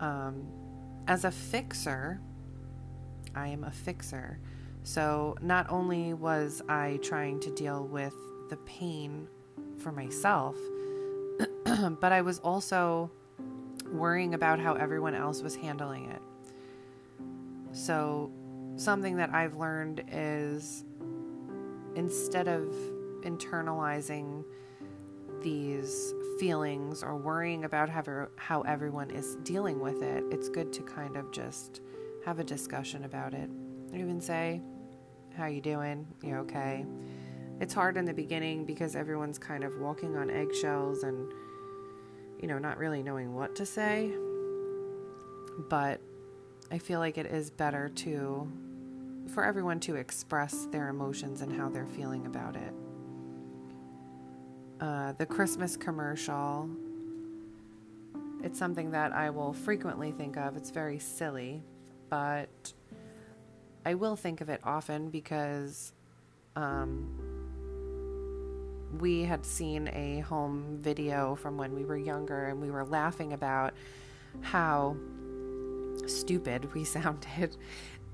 Um, 0.00 0.46
as 1.06 1.24
a 1.24 1.30
fixer, 1.30 2.20
I 3.34 3.48
am 3.48 3.64
a 3.64 3.70
fixer. 3.70 4.38
So 4.84 5.36
not 5.40 5.66
only 5.70 6.14
was 6.14 6.62
I 6.68 6.98
trying 7.02 7.40
to 7.40 7.50
deal 7.50 7.84
with 7.84 8.14
the 8.48 8.56
pain 8.58 9.28
for 9.78 9.92
myself, 9.92 10.56
but 11.64 12.12
I 12.12 12.22
was 12.22 12.38
also 12.40 13.10
worrying 13.92 14.34
about 14.34 14.58
how 14.58 14.74
everyone 14.74 15.14
else 15.14 15.42
was 15.42 15.56
handling 15.56 16.10
it. 16.10 16.22
So, 17.72 18.30
something 18.78 19.16
that 19.16 19.34
I've 19.34 19.56
learned 19.56 20.04
is 20.10 20.84
instead 21.94 22.48
of 22.48 22.72
internalizing 23.22 24.44
these 25.42 26.14
feelings 26.38 27.02
or 27.02 27.16
worrying 27.16 27.64
about 27.64 27.88
how, 27.88 28.28
how 28.36 28.62
everyone 28.62 29.10
is 29.10 29.36
dealing 29.42 29.80
with 29.80 30.02
it, 30.02 30.24
it's 30.30 30.48
good 30.48 30.72
to 30.72 30.82
kind 30.82 31.16
of 31.16 31.30
just 31.32 31.80
have 32.24 32.38
a 32.38 32.44
discussion 32.44 33.04
about 33.04 33.34
it. 33.34 33.50
Even 33.94 34.20
say, 34.20 34.60
"How 35.36 35.46
you 35.46 35.60
doing? 35.60 36.06
You 36.22 36.36
okay?" 36.36 36.84
It's 37.60 37.74
hard 37.74 37.96
in 37.96 38.04
the 38.04 38.14
beginning 38.14 38.64
because 38.64 38.94
everyone's 38.94 39.38
kind 39.38 39.64
of 39.64 39.78
walking 39.78 40.16
on 40.16 40.30
eggshells 40.30 41.02
and 41.02 41.32
you 42.40 42.46
know, 42.46 42.58
not 42.58 42.78
really 42.78 43.02
knowing 43.02 43.34
what 43.34 43.56
to 43.56 43.66
say. 43.66 44.12
But 45.68 46.00
I 46.70 46.78
feel 46.78 47.00
like 47.00 47.18
it 47.18 47.26
is 47.26 47.50
better 47.50 47.88
to 47.88 48.48
for 49.28 49.44
everyone 49.44 49.80
to 49.80 49.96
express 49.96 50.66
their 50.66 50.88
emotions 50.88 51.42
and 51.42 51.52
how 51.52 51.68
they're 51.68 51.86
feeling 51.86 52.26
about 52.26 52.56
it. 52.56 52.74
Uh, 54.80 55.12
the 55.12 55.26
Christmas 55.26 55.76
commercial, 55.76 56.70
it's 58.42 58.58
something 58.58 58.90
that 58.92 59.12
I 59.12 59.30
will 59.30 59.52
frequently 59.52 60.12
think 60.12 60.36
of. 60.36 60.56
It's 60.56 60.70
very 60.70 60.98
silly, 60.98 61.62
but 62.08 62.72
I 63.84 63.94
will 63.94 64.16
think 64.16 64.40
of 64.40 64.48
it 64.48 64.60
often 64.64 65.10
because 65.10 65.92
um, 66.56 67.28
we 69.00 69.22
had 69.22 69.44
seen 69.44 69.88
a 69.92 70.20
home 70.20 70.78
video 70.80 71.34
from 71.34 71.56
when 71.56 71.74
we 71.74 71.84
were 71.84 71.96
younger 71.96 72.46
and 72.46 72.60
we 72.60 72.70
were 72.70 72.84
laughing 72.84 73.32
about 73.32 73.74
how 74.40 74.96
stupid 76.06 76.72
we 76.74 76.84
sounded. 76.84 77.56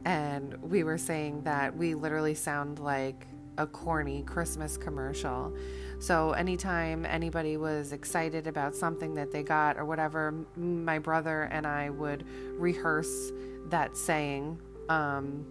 And 0.05 0.55
we 0.63 0.85
were 0.85 0.99
saying 0.99 1.43
that 1.43 1.77
we 1.77 1.95
literally 1.95 2.35
sound 2.35 2.79
like 2.79 3.27
a 3.57 3.67
corny 3.67 4.23
Christmas 4.23 4.77
commercial. 4.77 5.55
So, 6.01 6.33
anytime 6.33 7.07
anybody 7.07 7.57
was 7.57 7.93
excited 7.93 8.47
about 8.47 8.75
something 8.75 9.15
that 9.15 9.31
they 9.31 9.43
got 9.43 9.79
or 9.79 9.85
whatever, 9.85 10.35
my 10.57 10.99
brother 10.99 11.45
and 11.45 11.67
I 11.67 11.91
would 11.91 12.25
rehearse 12.59 13.33
that 13.69 13.97
saying 13.97 14.59
um, 14.89 15.47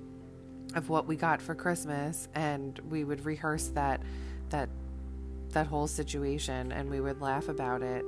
of 0.75 0.89
what 0.89 1.07
we 1.07 1.15
got 1.15 1.41
for 1.41 1.55
Christmas, 1.55 2.27
and 2.36 2.77
we 2.89 3.03
would 3.03 3.25
rehearse 3.25 3.67
that 3.69 4.01
that 4.50 4.69
that 5.53 5.67
whole 5.67 5.88
situation 5.88 6.72
and 6.72 6.89
we 6.89 7.00
would 7.00 7.22
laugh 7.22 7.48
about 7.48 7.81
it. 7.81 8.03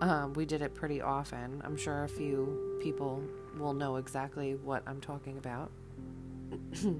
Um, 0.00 0.32
we 0.34 0.44
did 0.44 0.62
it 0.62 0.74
pretty 0.74 1.00
often. 1.00 1.62
I'm 1.64 1.76
sure 1.76 2.04
a 2.04 2.08
few 2.08 2.78
people 2.82 3.22
will 3.58 3.72
know 3.72 3.96
exactly 3.96 4.54
what 4.54 4.82
I'm 4.86 5.00
talking 5.00 5.38
about. 5.38 5.70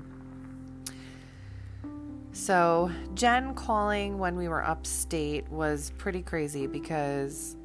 so, 2.32 2.90
Jen 3.14 3.54
calling 3.54 4.18
when 4.18 4.36
we 4.36 4.48
were 4.48 4.64
upstate 4.64 5.48
was 5.50 5.92
pretty 5.98 6.22
crazy 6.22 6.66
because, 6.66 7.56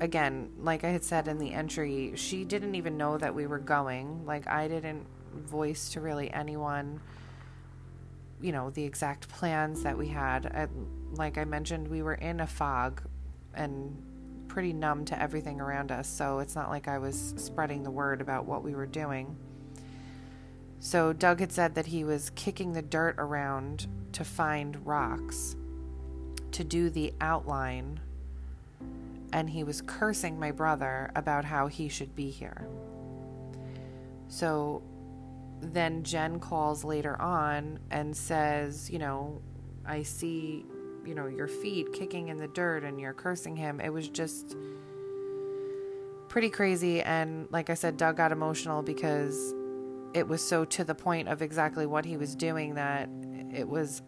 again, 0.00 0.50
like 0.60 0.84
I 0.84 0.88
had 0.88 1.04
said 1.04 1.28
in 1.28 1.38
the 1.38 1.52
entry, 1.52 2.12
she 2.16 2.44
didn't 2.44 2.74
even 2.74 2.96
know 2.96 3.16
that 3.18 3.34
we 3.34 3.46
were 3.46 3.58
going. 3.58 4.26
Like, 4.26 4.46
I 4.46 4.68
didn't 4.68 5.06
voice 5.32 5.90
to 5.90 6.00
really 6.00 6.32
anyone 6.32 7.00
you 8.40 8.52
know 8.52 8.70
the 8.70 8.84
exact 8.84 9.28
plans 9.28 9.82
that 9.82 9.96
we 9.96 10.08
had. 10.08 10.46
I, 10.46 10.68
like 11.12 11.38
I 11.38 11.44
mentioned, 11.44 11.88
we 11.88 12.02
were 12.02 12.14
in 12.14 12.40
a 12.40 12.46
fog 12.46 13.02
and 13.54 13.96
pretty 14.56 14.72
numb 14.72 15.04
to 15.04 15.22
everything 15.22 15.60
around 15.60 15.92
us, 15.92 16.08
so 16.08 16.38
it's 16.38 16.54
not 16.54 16.70
like 16.70 16.88
I 16.88 16.96
was 16.96 17.34
spreading 17.36 17.82
the 17.82 17.90
word 17.90 18.22
about 18.22 18.46
what 18.46 18.62
we 18.62 18.74
were 18.74 18.86
doing. 18.86 19.36
So 20.80 21.12
Doug 21.12 21.40
had 21.40 21.52
said 21.52 21.74
that 21.74 21.84
he 21.84 22.04
was 22.04 22.30
kicking 22.30 22.72
the 22.72 22.80
dirt 22.80 23.16
around 23.18 23.86
to 24.12 24.24
find 24.24 24.86
rocks 24.86 25.56
to 26.52 26.64
do 26.64 26.88
the 26.88 27.12
outline, 27.20 28.00
and 29.30 29.50
he 29.50 29.62
was 29.62 29.82
cursing 29.82 30.40
my 30.40 30.52
brother 30.52 31.10
about 31.14 31.44
how 31.44 31.66
he 31.66 31.90
should 31.90 32.16
be 32.16 32.30
here. 32.30 32.66
So 34.28 34.82
then 35.60 36.02
Jen 36.02 36.40
calls 36.40 36.82
later 36.82 37.20
on 37.20 37.78
and 37.90 38.16
says, 38.16 38.88
you 38.88 39.00
know, 39.00 39.42
I 39.84 40.02
see, 40.02 40.64
you 41.06 41.14
know, 41.14 41.26
your 41.26 41.48
feet 41.48 41.92
kicking 41.92 42.28
in 42.28 42.36
the 42.36 42.48
dirt 42.48 42.84
and 42.84 43.00
you're 43.00 43.12
cursing 43.12 43.56
him. 43.56 43.80
It 43.80 43.92
was 43.92 44.08
just 44.08 44.56
pretty 46.28 46.50
crazy. 46.50 47.02
And 47.02 47.48
like 47.50 47.70
I 47.70 47.74
said, 47.74 47.96
Doug 47.96 48.16
got 48.16 48.32
emotional 48.32 48.82
because 48.82 49.54
it 50.14 50.26
was 50.26 50.42
so 50.42 50.64
to 50.64 50.84
the 50.84 50.94
point 50.94 51.28
of 51.28 51.42
exactly 51.42 51.86
what 51.86 52.04
he 52.04 52.16
was 52.16 52.34
doing 52.34 52.74
that 52.74 53.08
it 53.54 53.68
was 53.68 54.02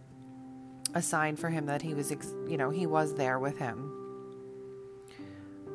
a 0.95 1.03
sign 1.03 1.37
for 1.37 1.51
him 1.51 1.67
that 1.67 1.83
he 1.83 1.95
was, 1.95 2.11
you 2.47 2.57
know, 2.57 2.71
he 2.71 2.87
was 2.87 3.15
there 3.15 3.39
with 3.39 3.59
him. 3.59 3.95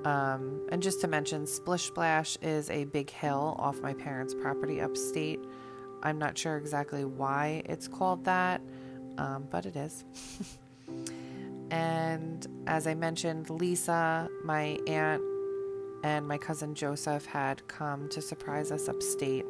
Um, 0.06 0.68
and 0.72 0.84
just 0.84 1.02
to 1.02 1.08
mention, 1.08 1.48
Splish 1.48 1.84
Splash 1.84 2.38
is 2.42 2.70
a 2.70 2.86
big 2.86 3.10
hill 3.10 3.56
off 3.58 3.80
my 3.80 3.94
parents' 3.94 4.34
property 4.34 4.82
upstate. 4.82 5.40
I'm 6.02 6.18
not 6.18 6.38
sure 6.38 6.58
exactly 6.58 7.06
why 7.06 7.62
it's 7.66 7.88
called 7.88 8.26
that, 8.26 8.62
um, 9.18 9.48
but 9.50 9.66
it 9.66 9.76
is. 9.76 10.04
and 11.72 12.48
as 12.68 12.88
I 12.88 12.94
mentioned, 12.94 13.50
Lisa, 13.50 14.30
my 14.44 14.78
aunt, 14.88 15.22
and 16.04 16.28
my 16.28 16.38
cousin 16.38 16.76
Joseph 16.76 17.26
had 17.26 17.68
come 17.68 18.10
to 18.10 18.22
surprise 18.22 18.72
us 18.72 18.88
upstate. 18.88 19.46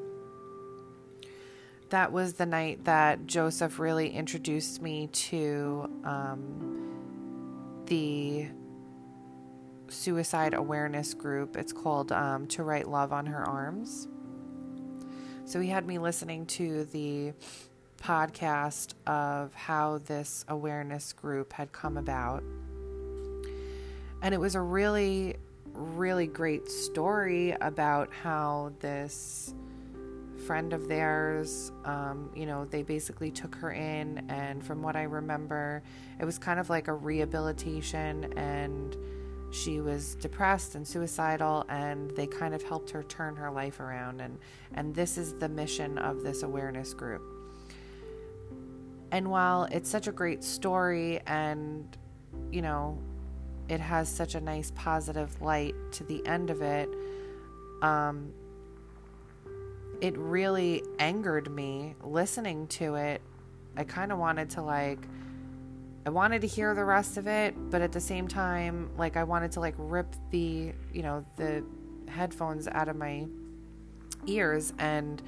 That 1.89 2.11
was 2.11 2.33
the 2.33 2.45
night 2.45 2.85
that 2.85 3.27
Joseph 3.27 3.79
really 3.79 4.09
introduced 4.09 4.81
me 4.81 5.07
to 5.07 5.89
um, 6.03 7.83
the 7.87 8.47
suicide 9.89 10.53
awareness 10.53 11.13
group. 11.13 11.55
It's 11.55 11.73
called 11.73 12.11
um, 12.11 12.47
To 12.47 12.63
Write 12.63 12.87
Love 12.87 13.13
on 13.13 13.25
Her 13.25 13.43
Arms. 13.43 14.07
So 15.45 15.59
he 15.59 15.69
had 15.69 15.85
me 15.85 15.99
listening 15.99 16.45
to 16.47 16.85
the 16.85 17.33
podcast 18.03 18.93
of 19.07 19.53
how 19.53 19.99
this 19.99 20.43
awareness 20.49 21.13
group 21.13 21.53
had 21.53 21.71
come 21.71 21.97
about. 21.97 22.43
And 24.21 24.33
it 24.33 24.39
was 24.39 24.55
a 24.55 24.61
really, 24.61 25.35
really 25.73 26.27
great 26.27 26.69
story 26.69 27.51
about 27.61 28.13
how 28.13 28.73
this 28.79 29.53
friend 30.45 30.73
of 30.73 30.89
theirs, 30.89 31.71
um, 31.85 32.29
you 32.35 32.45
know, 32.45 32.65
they 32.65 32.83
basically 32.83 33.31
took 33.31 33.55
her 33.55 33.71
in. 33.71 34.25
And 34.29 34.65
from 34.65 34.81
what 34.81 34.97
I 34.97 35.03
remember, 35.03 35.81
it 36.19 36.25
was 36.25 36.37
kind 36.37 36.59
of 36.59 36.69
like 36.69 36.89
a 36.89 36.93
rehabilitation 36.93 38.33
and 38.37 38.97
she 39.51 39.79
was 39.79 40.15
depressed 40.15 40.75
and 40.75 40.85
suicidal 40.85 41.63
and 41.69 42.11
they 42.11 42.27
kind 42.27 42.53
of 42.53 42.63
helped 42.63 42.89
her 42.89 43.03
turn 43.03 43.35
her 43.35 43.51
life 43.51 43.79
around 43.79 44.19
and 44.19 44.39
and 44.73 44.95
this 44.95 45.15
is 45.15 45.35
the 45.35 45.47
mission 45.47 45.99
of 45.99 46.23
this 46.23 46.41
awareness 46.41 46.91
group 46.95 47.21
and 49.13 49.31
while 49.31 49.63
it's 49.71 49.89
such 49.89 50.07
a 50.07 50.11
great 50.11 50.43
story 50.43 51.21
and 51.25 51.97
you 52.51 52.61
know 52.61 52.97
it 53.69 53.79
has 53.79 54.09
such 54.09 54.35
a 54.35 54.41
nice 54.41 54.71
positive 54.75 55.41
light 55.41 55.73
to 55.93 56.03
the 56.03 56.25
end 56.27 56.49
of 56.49 56.61
it 56.61 56.89
um 57.81 58.33
it 60.03 60.17
really 60.17 60.83
angered 60.99 61.49
me 61.49 61.95
listening 62.03 62.67
to 62.67 62.95
it. 62.95 63.21
I 63.77 63.85
kind 63.85 64.11
of 64.11 64.19
wanted 64.19 64.49
to 64.51 64.61
like 64.61 64.99
I 66.05 66.09
wanted 66.09 66.41
to 66.41 66.47
hear 66.47 66.75
the 66.75 66.83
rest 66.83 67.15
of 67.15 67.25
it, 67.25 67.55
but 67.71 67.81
at 67.81 67.93
the 67.93 68.01
same 68.01 68.27
time, 68.27 68.89
like 68.97 69.15
I 69.15 69.23
wanted 69.23 69.53
to 69.53 69.61
like 69.61 69.75
rip 69.77 70.13
the, 70.31 70.73
you 70.91 71.01
know, 71.03 71.25
the 71.37 71.63
headphones 72.09 72.67
out 72.67 72.89
of 72.89 72.97
my 72.97 73.27
ears 74.27 74.73
and 74.77 75.21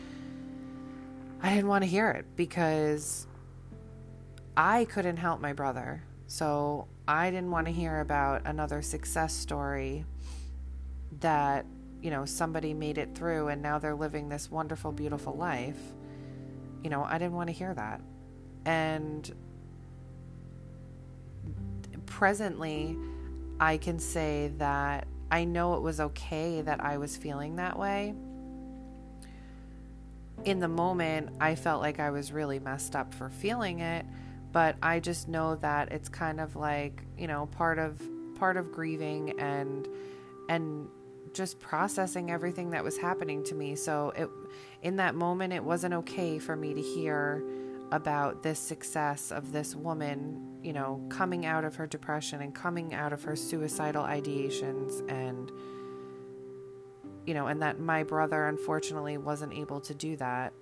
I 1.42 1.52
didn't 1.52 1.70
want 1.70 1.86
to 1.86 1.90
hear 1.90 2.12
it 2.12 2.26
because 2.36 3.28
I 4.58 4.86
couldn't 4.86 5.18
help 5.18 5.42
my 5.42 5.54
brother. 5.54 6.04
So 6.28 6.88
I 7.08 7.30
didn't 7.30 7.52
want 7.52 7.68
to 7.68 7.74
hear 7.74 8.00
about 8.00 8.44
another 8.46 8.82
success 8.82 9.34
story 9.34 10.06
that, 11.20 11.66
you 12.02 12.10
know, 12.10 12.26
somebody 12.26 12.74
made 12.74 12.98
it 12.98 13.16
through 13.16 13.50
and 13.50 13.62
now 13.62 13.80
they're 13.80 13.96
living 13.96 14.30
this 14.30 14.50
wonderful, 14.50 14.92
beautiful 14.92 15.34
life. 15.36 15.80
You 16.84 16.90
know, 16.90 17.04
I 17.04 17.18
didn't 17.18 17.34
want 17.34 17.48
to 17.48 17.54
hear 17.54 17.74
that. 17.74 18.02
And 18.66 19.32
presently, 22.06 22.98
I 23.60 23.78
can 23.78 24.00
say 24.00 24.52
that 24.58 25.08
I 25.32 25.44
know 25.44 25.76
it 25.76 25.82
was 25.82 26.00
okay 26.00 26.62
that 26.62 26.84
I 26.84 26.98
was 26.98 27.18
feeling 27.18 27.58
that 27.58 27.78
way. 27.78 28.14
In 30.44 30.60
the 30.60 30.68
moment, 30.68 31.36
I 31.40 31.56
felt 31.56 31.82
like 31.82 32.00
I 32.00 32.10
was 32.12 32.32
really 32.32 32.60
messed 32.60 32.96
up 32.96 33.14
for 33.14 33.30
feeling 33.30 33.80
it, 33.80 34.06
but 34.56 34.78
I 34.82 35.02
just 35.02 35.28
know 35.28 35.56
that 35.58 35.92
it's 35.92 36.08
kind 36.08 36.40
of 36.40 36.56
like, 36.56 37.04
you 37.18 37.28
know, 37.28 37.48
part 37.48 37.78
of 37.78 38.02
part 38.40 38.56
of 38.56 38.72
grieving 38.72 39.38
and 39.38 39.86
and 40.48 40.88
just 41.34 41.60
processing 41.60 42.32
everything 42.32 42.70
that 42.70 42.82
was 42.82 42.98
happening 42.98 43.44
to 43.44 43.54
me. 43.54 43.76
So 43.76 44.14
it 44.16 44.30
in 44.82 44.96
that 44.96 45.14
moment 45.14 45.52
it 45.52 45.62
wasn't 45.62 45.94
okay 45.96 46.40
for 46.40 46.56
me 46.56 46.74
to 46.74 46.82
hear 46.82 47.44
about 47.92 48.44
this 48.44 48.58
success 48.58 49.30
of 49.30 49.52
this 49.52 49.76
woman, 49.76 50.60
you 50.64 50.72
know, 50.72 51.06
coming 51.10 51.46
out 51.46 51.66
of 51.66 51.76
her 51.76 51.86
depression 51.86 52.42
and 52.42 52.56
coming 52.56 52.94
out 52.94 53.12
of 53.12 53.24
her 53.24 53.36
suicidal 53.36 54.06
ideations 54.06 55.02
and 55.12 55.52
you 57.26 57.34
know, 57.34 57.48
and 57.48 57.62
that 57.62 57.78
my 57.82 58.04
brother 58.04 58.48
unfortunately 58.48 59.18
wasn't 59.18 59.52
able 59.52 59.82
to 59.82 59.94
do 59.94 60.16
that. 60.16 60.54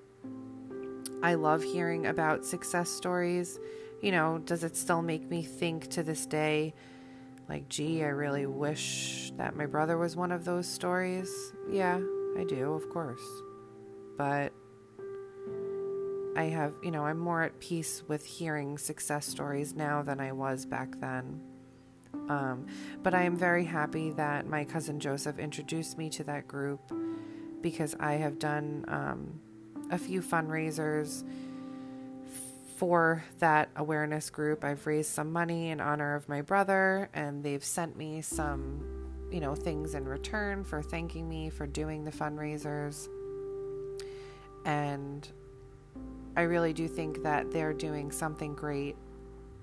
I 1.24 1.36
love 1.36 1.64
hearing 1.64 2.06
about 2.06 2.46
success 2.46 2.90
stories. 2.90 3.58
You 4.02 4.12
know, 4.12 4.40
does 4.40 4.64
it 4.64 4.76
still 4.76 5.02
make 5.02 5.30
me 5.30 5.42
think 5.42 5.90
to 5.92 6.04
this 6.04 6.26
day 6.26 6.74
like, 7.50 7.70
gee, 7.70 8.04
I 8.04 8.08
really 8.08 8.46
wish 8.46 9.32
that 9.38 9.56
my 9.56 9.66
brother 9.66 9.98
was 9.98 10.16
one 10.16 10.32
of 10.32 10.46
those 10.46 10.68
stories? 10.68 11.54
Yeah, 11.70 12.00
I 12.38 12.44
do, 12.44 12.74
of 12.74 12.90
course. 12.90 13.24
But 14.18 14.54
I 16.36 16.44
have, 16.46 16.74
you 16.82 16.92
know, 16.92 17.06
I'm 17.06 17.20
more 17.20 17.44
at 17.44 17.60
peace 17.60 18.04
with 18.08 18.26
hearing 18.26 18.78
success 18.78 19.26
stories 19.26 19.76
now 19.76 20.02
than 20.02 20.20
I 20.20 20.32
was 20.32 20.66
back 20.66 21.00
then. 21.00 21.42
Um, 22.30 22.68
but 23.02 23.14
I 23.14 23.24
am 23.24 23.36
very 23.36 23.66
happy 23.66 24.12
that 24.12 24.48
my 24.48 24.64
cousin 24.64 25.00
Joseph 25.00 25.40
introduced 25.40 25.98
me 25.98 26.10
to 26.12 26.24
that 26.26 26.48
group 26.48 26.82
because 27.62 27.96
I 28.00 28.14
have 28.14 28.40
done 28.40 28.86
um, 28.88 29.40
a 29.92 29.98
few 29.98 30.22
fundraisers 30.22 31.24
for 32.78 33.24
that 33.40 33.70
awareness 33.76 34.30
group. 34.30 34.64
I've 34.64 34.86
raised 34.86 35.12
some 35.12 35.32
money 35.32 35.70
in 35.70 35.80
honor 35.80 36.16
of 36.16 36.28
my 36.28 36.42
brother, 36.42 37.10
and 37.14 37.44
they've 37.44 37.64
sent 37.64 37.96
me 37.96 38.22
some, 38.22 38.84
you 39.32 39.40
know, 39.40 39.56
things 39.56 39.96
in 39.96 40.06
return 40.06 40.64
for 40.64 40.82
thanking 40.82 41.30
me 41.30 41.50
for 41.50 41.68
doing 41.68 42.04
the 42.04 42.12
fundraisers. 42.12 43.08
And 44.66 45.28
I 46.36 46.42
really 46.42 46.74
do 46.74 46.88
think 46.88 47.24
that 47.24 47.52
they're 47.52 47.74
doing 47.74 48.12
something 48.12 48.56
great, 48.56 48.96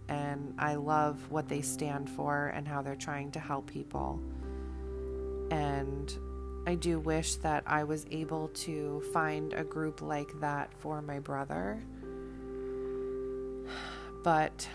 and 0.09 0.55
I 0.59 0.77
love 0.77 1.31
what 1.31 1.49
they 1.49 1.63
stand 1.63 2.09
for 2.09 2.47
and 2.49 2.67
how 2.67 2.81
they're 2.81 2.95
trying 2.97 3.33
to 3.33 3.41
help 3.41 3.67
people. 3.71 4.21
And 5.51 6.17
I 6.67 6.75
do 6.75 7.01
wish 7.01 7.37
that 7.37 7.63
I 7.67 7.85
was 7.85 8.07
able 8.11 8.49
to 8.49 9.03
find 9.13 9.53
a 9.53 9.65
group 9.65 10.03
like 10.03 10.39
that 10.41 10.73
for 10.75 11.01
my 11.03 11.19
brother. 11.19 11.83
But 14.23 14.69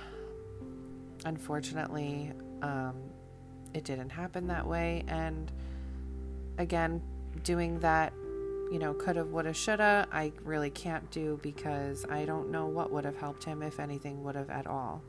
unfortunately, 1.25 2.31
um, 2.61 2.95
it 3.73 3.83
didn't 3.83 4.09
happen 4.09 4.47
that 4.47 4.65
way. 4.65 5.03
And 5.07 5.51
again, 6.57 7.01
doing 7.43 7.79
that 7.79 8.13
you 8.71 8.79
know, 8.79 8.93
could 8.93 9.15
have, 9.15 9.27
would 9.27 9.45
have, 9.45 9.55
should 9.55 9.79
have, 9.79 10.07
I 10.11 10.31
really 10.43 10.69
can't 10.69 11.09
do 11.11 11.39
because 11.41 12.05
I 12.09 12.25
don't 12.25 12.49
know 12.49 12.65
what 12.65 12.91
would 12.91 13.05
have 13.05 13.17
helped 13.17 13.43
him, 13.43 13.61
if 13.61 13.79
anything 13.79 14.23
would 14.23 14.35
have 14.35 14.49
at 14.49 14.67
all. 14.67 15.01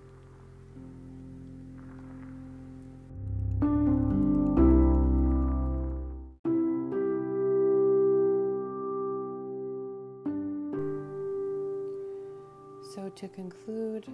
To 13.26 13.34
conclude 13.34 14.06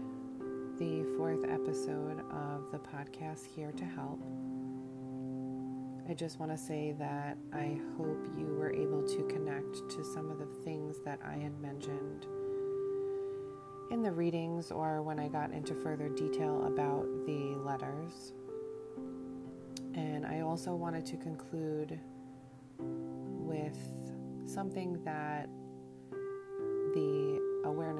the 0.78 1.04
fourth 1.18 1.44
episode 1.44 2.20
of 2.30 2.70
the 2.72 2.78
podcast, 2.78 3.44
Here 3.54 3.70
to 3.72 3.84
Help. 3.84 4.18
I 6.08 6.14
just 6.14 6.40
want 6.40 6.50
to 6.50 6.56
say 6.56 6.94
that 6.98 7.36
I 7.52 7.78
hope 7.98 8.26
you 8.38 8.46
were 8.46 8.72
able 8.72 9.02
to 9.02 9.22
connect 9.24 9.90
to 9.90 10.02
some 10.02 10.30
of 10.30 10.38
the 10.38 10.46
things 10.64 10.96
that 11.04 11.18
I 11.22 11.34
had 11.34 11.60
mentioned 11.60 12.26
in 13.90 14.02
the 14.02 14.10
readings 14.10 14.70
or 14.70 15.02
when 15.02 15.18
I 15.18 15.28
got 15.28 15.50
into 15.50 15.74
further 15.74 16.08
detail 16.08 16.64
about 16.66 17.04
the 17.26 17.56
letters. 17.66 18.32
And 19.94 20.24
I 20.24 20.40
also 20.40 20.74
wanted 20.74 21.04
to 21.06 21.16
conclude 21.18 22.00
with 22.78 23.78
something 24.46 25.04
that 25.04 25.50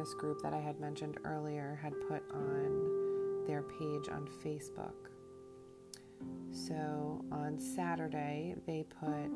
awareness 0.02 0.14
group 0.14 0.42
that 0.42 0.52
I 0.52 0.58
had 0.58 0.80
mentioned 0.80 1.18
earlier 1.24 1.78
had 1.80 1.92
put 2.08 2.22
on 2.34 3.44
their 3.46 3.62
page 3.62 4.08
on 4.08 4.28
Facebook. 4.44 5.10
So 6.50 7.24
on 7.30 7.56
Saturday, 7.58 8.56
they 8.66 8.84
put, 9.00 9.30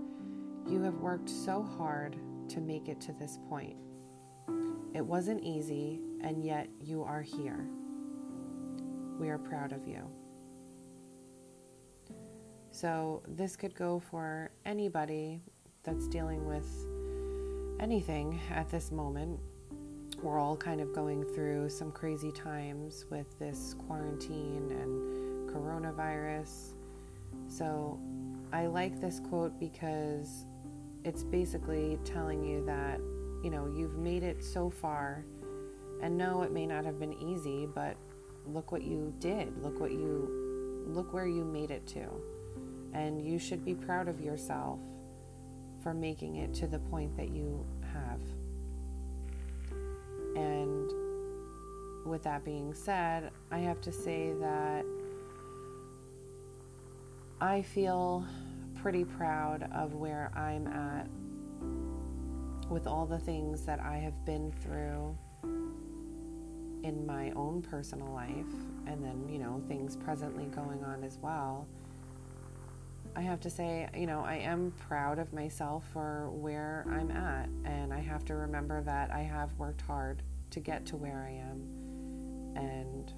You 0.68 0.82
have 0.82 0.94
worked 0.94 1.28
so 1.28 1.62
hard 1.62 2.16
to 2.48 2.60
make 2.60 2.88
it 2.88 3.00
to 3.02 3.12
this 3.12 3.38
point. 3.48 3.76
It 4.92 5.04
wasn't 5.04 5.44
easy, 5.44 6.00
and 6.22 6.44
yet 6.44 6.68
you 6.80 7.04
are 7.04 7.22
here. 7.22 7.68
We 9.20 9.28
are 9.28 9.38
proud 9.38 9.72
of 9.72 9.86
you. 9.86 10.10
So, 12.72 13.22
this 13.26 13.56
could 13.56 13.74
go 13.74 14.00
for 14.00 14.50
anybody 14.66 15.40
that's 15.82 16.08
dealing 16.08 16.46
with 16.46 16.68
anything 17.80 18.38
at 18.50 18.68
this 18.68 18.90
moment. 18.90 19.40
We're 20.22 20.38
all 20.38 20.56
kind 20.56 20.80
of 20.80 20.92
going 20.94 21.24
through 21.34 21.68
some 21.68 21.92
crazy 21.92 22.32
times 22.32 23.04
with 23.10 23.38
this 23.38 23.74
quarantine 23.86 24.70
and 24.70 25.50
coronavirus 25.50 26.72
so 27.48 27.98
I 28.52 28.66
like 28.66 29.00
this 29.00 29.20
quote 29.20 29.58
because 29.58 30.46
it's 31.04 31.22
basically 31.22 31.98
telling 32.04 32.44
you 32.44 32.64
that, 32.66 33.00
you 33.42 33.50
know, 33.50 33.72
you've 33.76 33.96
made 33.96 34.22
it 34.22 34.42
so 34.42 34.70
far. 34.70 35.24
And 36.02 36.18
no, 36.18 36.42
it 36.42 36.52
may 36.52 36.66
not 36.66 36.84
have 36.84 36.98
been 36.98 37.14
easy, 37.14 37.66
but 37.66 37.96
look 38.46 38.72
what 38.72 38.82
you 38.82 39.14
did. 39.18 39.56
Look 39.62 39.80
what 39.80 39.92
you 39.92 40.84
look 40.86 41.12
where 41.12 41.26
you 41.26 41.44
made 41.44 41.70
it 41.70 41.86
to. 41.88 42.06
And 42.92 43.24
you 43.24 43.38
should 43.38 43.64
be 43.64 43.74
proud 43.74 44.08
of 44.08 44.20
yourself 44.20 44.78
for 45.82 45.94
making 45.94 46.36
it 46.36 46.54
to 46.54 46.66
the 46.66 46.78
point 46.78 47.16
that 47.16 47.30
you 47.30 47.64
have. 47.92 48.20
And 50.36 50.92
with 52.06 52.22
that 52.24 52.44
being 52.44 52.74
said, 52.74 53.30
I 53.50 53.58
have 53.58 53.80
to 53.80 53.90
say 53.90 54.32
that 54.34 54.84
I 57.40 57.62
feel 57.62 58.24
pretty 58.74 59.04
proud 59.04 59.68
of 59.74 59.94
where 59.94 60.30
I'm 60.36 60.66
at 60.66 61.08
with 62.70 62.86
all 62.86 63.06
the 63.06 63.18
things 63.18 63.64
that 63.64 63.80
I 63.80 63.96
have 63.96 64.24
been 64.24 64.52
through 64.62 65.16
in 66.82 67.04
my 67.06 67.30
own 67.32 67.62
personal 67.62 68.12
life, 68.12 68.54
and 68.86 69.02
then, 69.02 69.28
you 69.28 69.38
know, 69.38 69.62
things 69.66 69.96
presently 69.96 70.44
going 70.46 70.84
on 70.84 71.02
as 71.02 71.18
well. 71.20 71.66
I 73.16 73.22
have 73.22 73.40
to 73.40 73.50
say, 73.50 73.88
you 73.96 74.06
know, 74.06 74.20
I 74.20 74.34
am 74.36 74.74
proud 74.88 75.18
of 75.18 75.32
myself 75.32 75.84
for 75.90 76.28
where 76.32 76.84
I'm 76.86 77.10
at, 77.10 77.48
and 77.64 77.90
I 77.92 78.00
have 78.00 78.26
to 78.26 78.34
remember 78.34 78.82
that 78.82 79.10
I 79.10 79.20
have 79.20 79.50
worked 79.54 79.80
hard 79.80 80.22
to 80.50 80.60
get 80.60 80.84
to 80.86 80.96
where 80.96 81.26
I 81.26 81.32
am, 81.32 81.62
and 82.56 83.12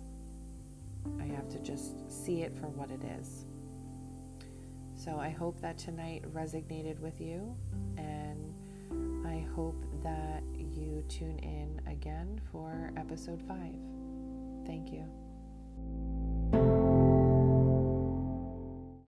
I 1.20 1.34
have 1.34 1.48
to 1.48 1.58
just 1.58 1.94
see 2.08 2.42
it 2.42 2.56
for 2.56 2.68
what 2.68 2.92
it 2.92 3.02
is. 3.18 3.44
So 4.94 5.18
I 5.18 5.30
hope 5.30 5.61
that 5.61 5.78
tonight 5.78 6.22
resonated 6.32 7.00
with 7.00 7.20
you, 7.20 7.56
and 7.96 8.54
I 9.26 9.44
hope 9.56 9.82
that 10.04 10.44
you 10.56 11.04
tune 11.08 11.40
in 11.40 11.80
again 11.90 12.40
for 12.52 12.92
episode 12.96 13.42
five. 13.48 13.74
Thank 14.64 14.92
you. 14.92 15.04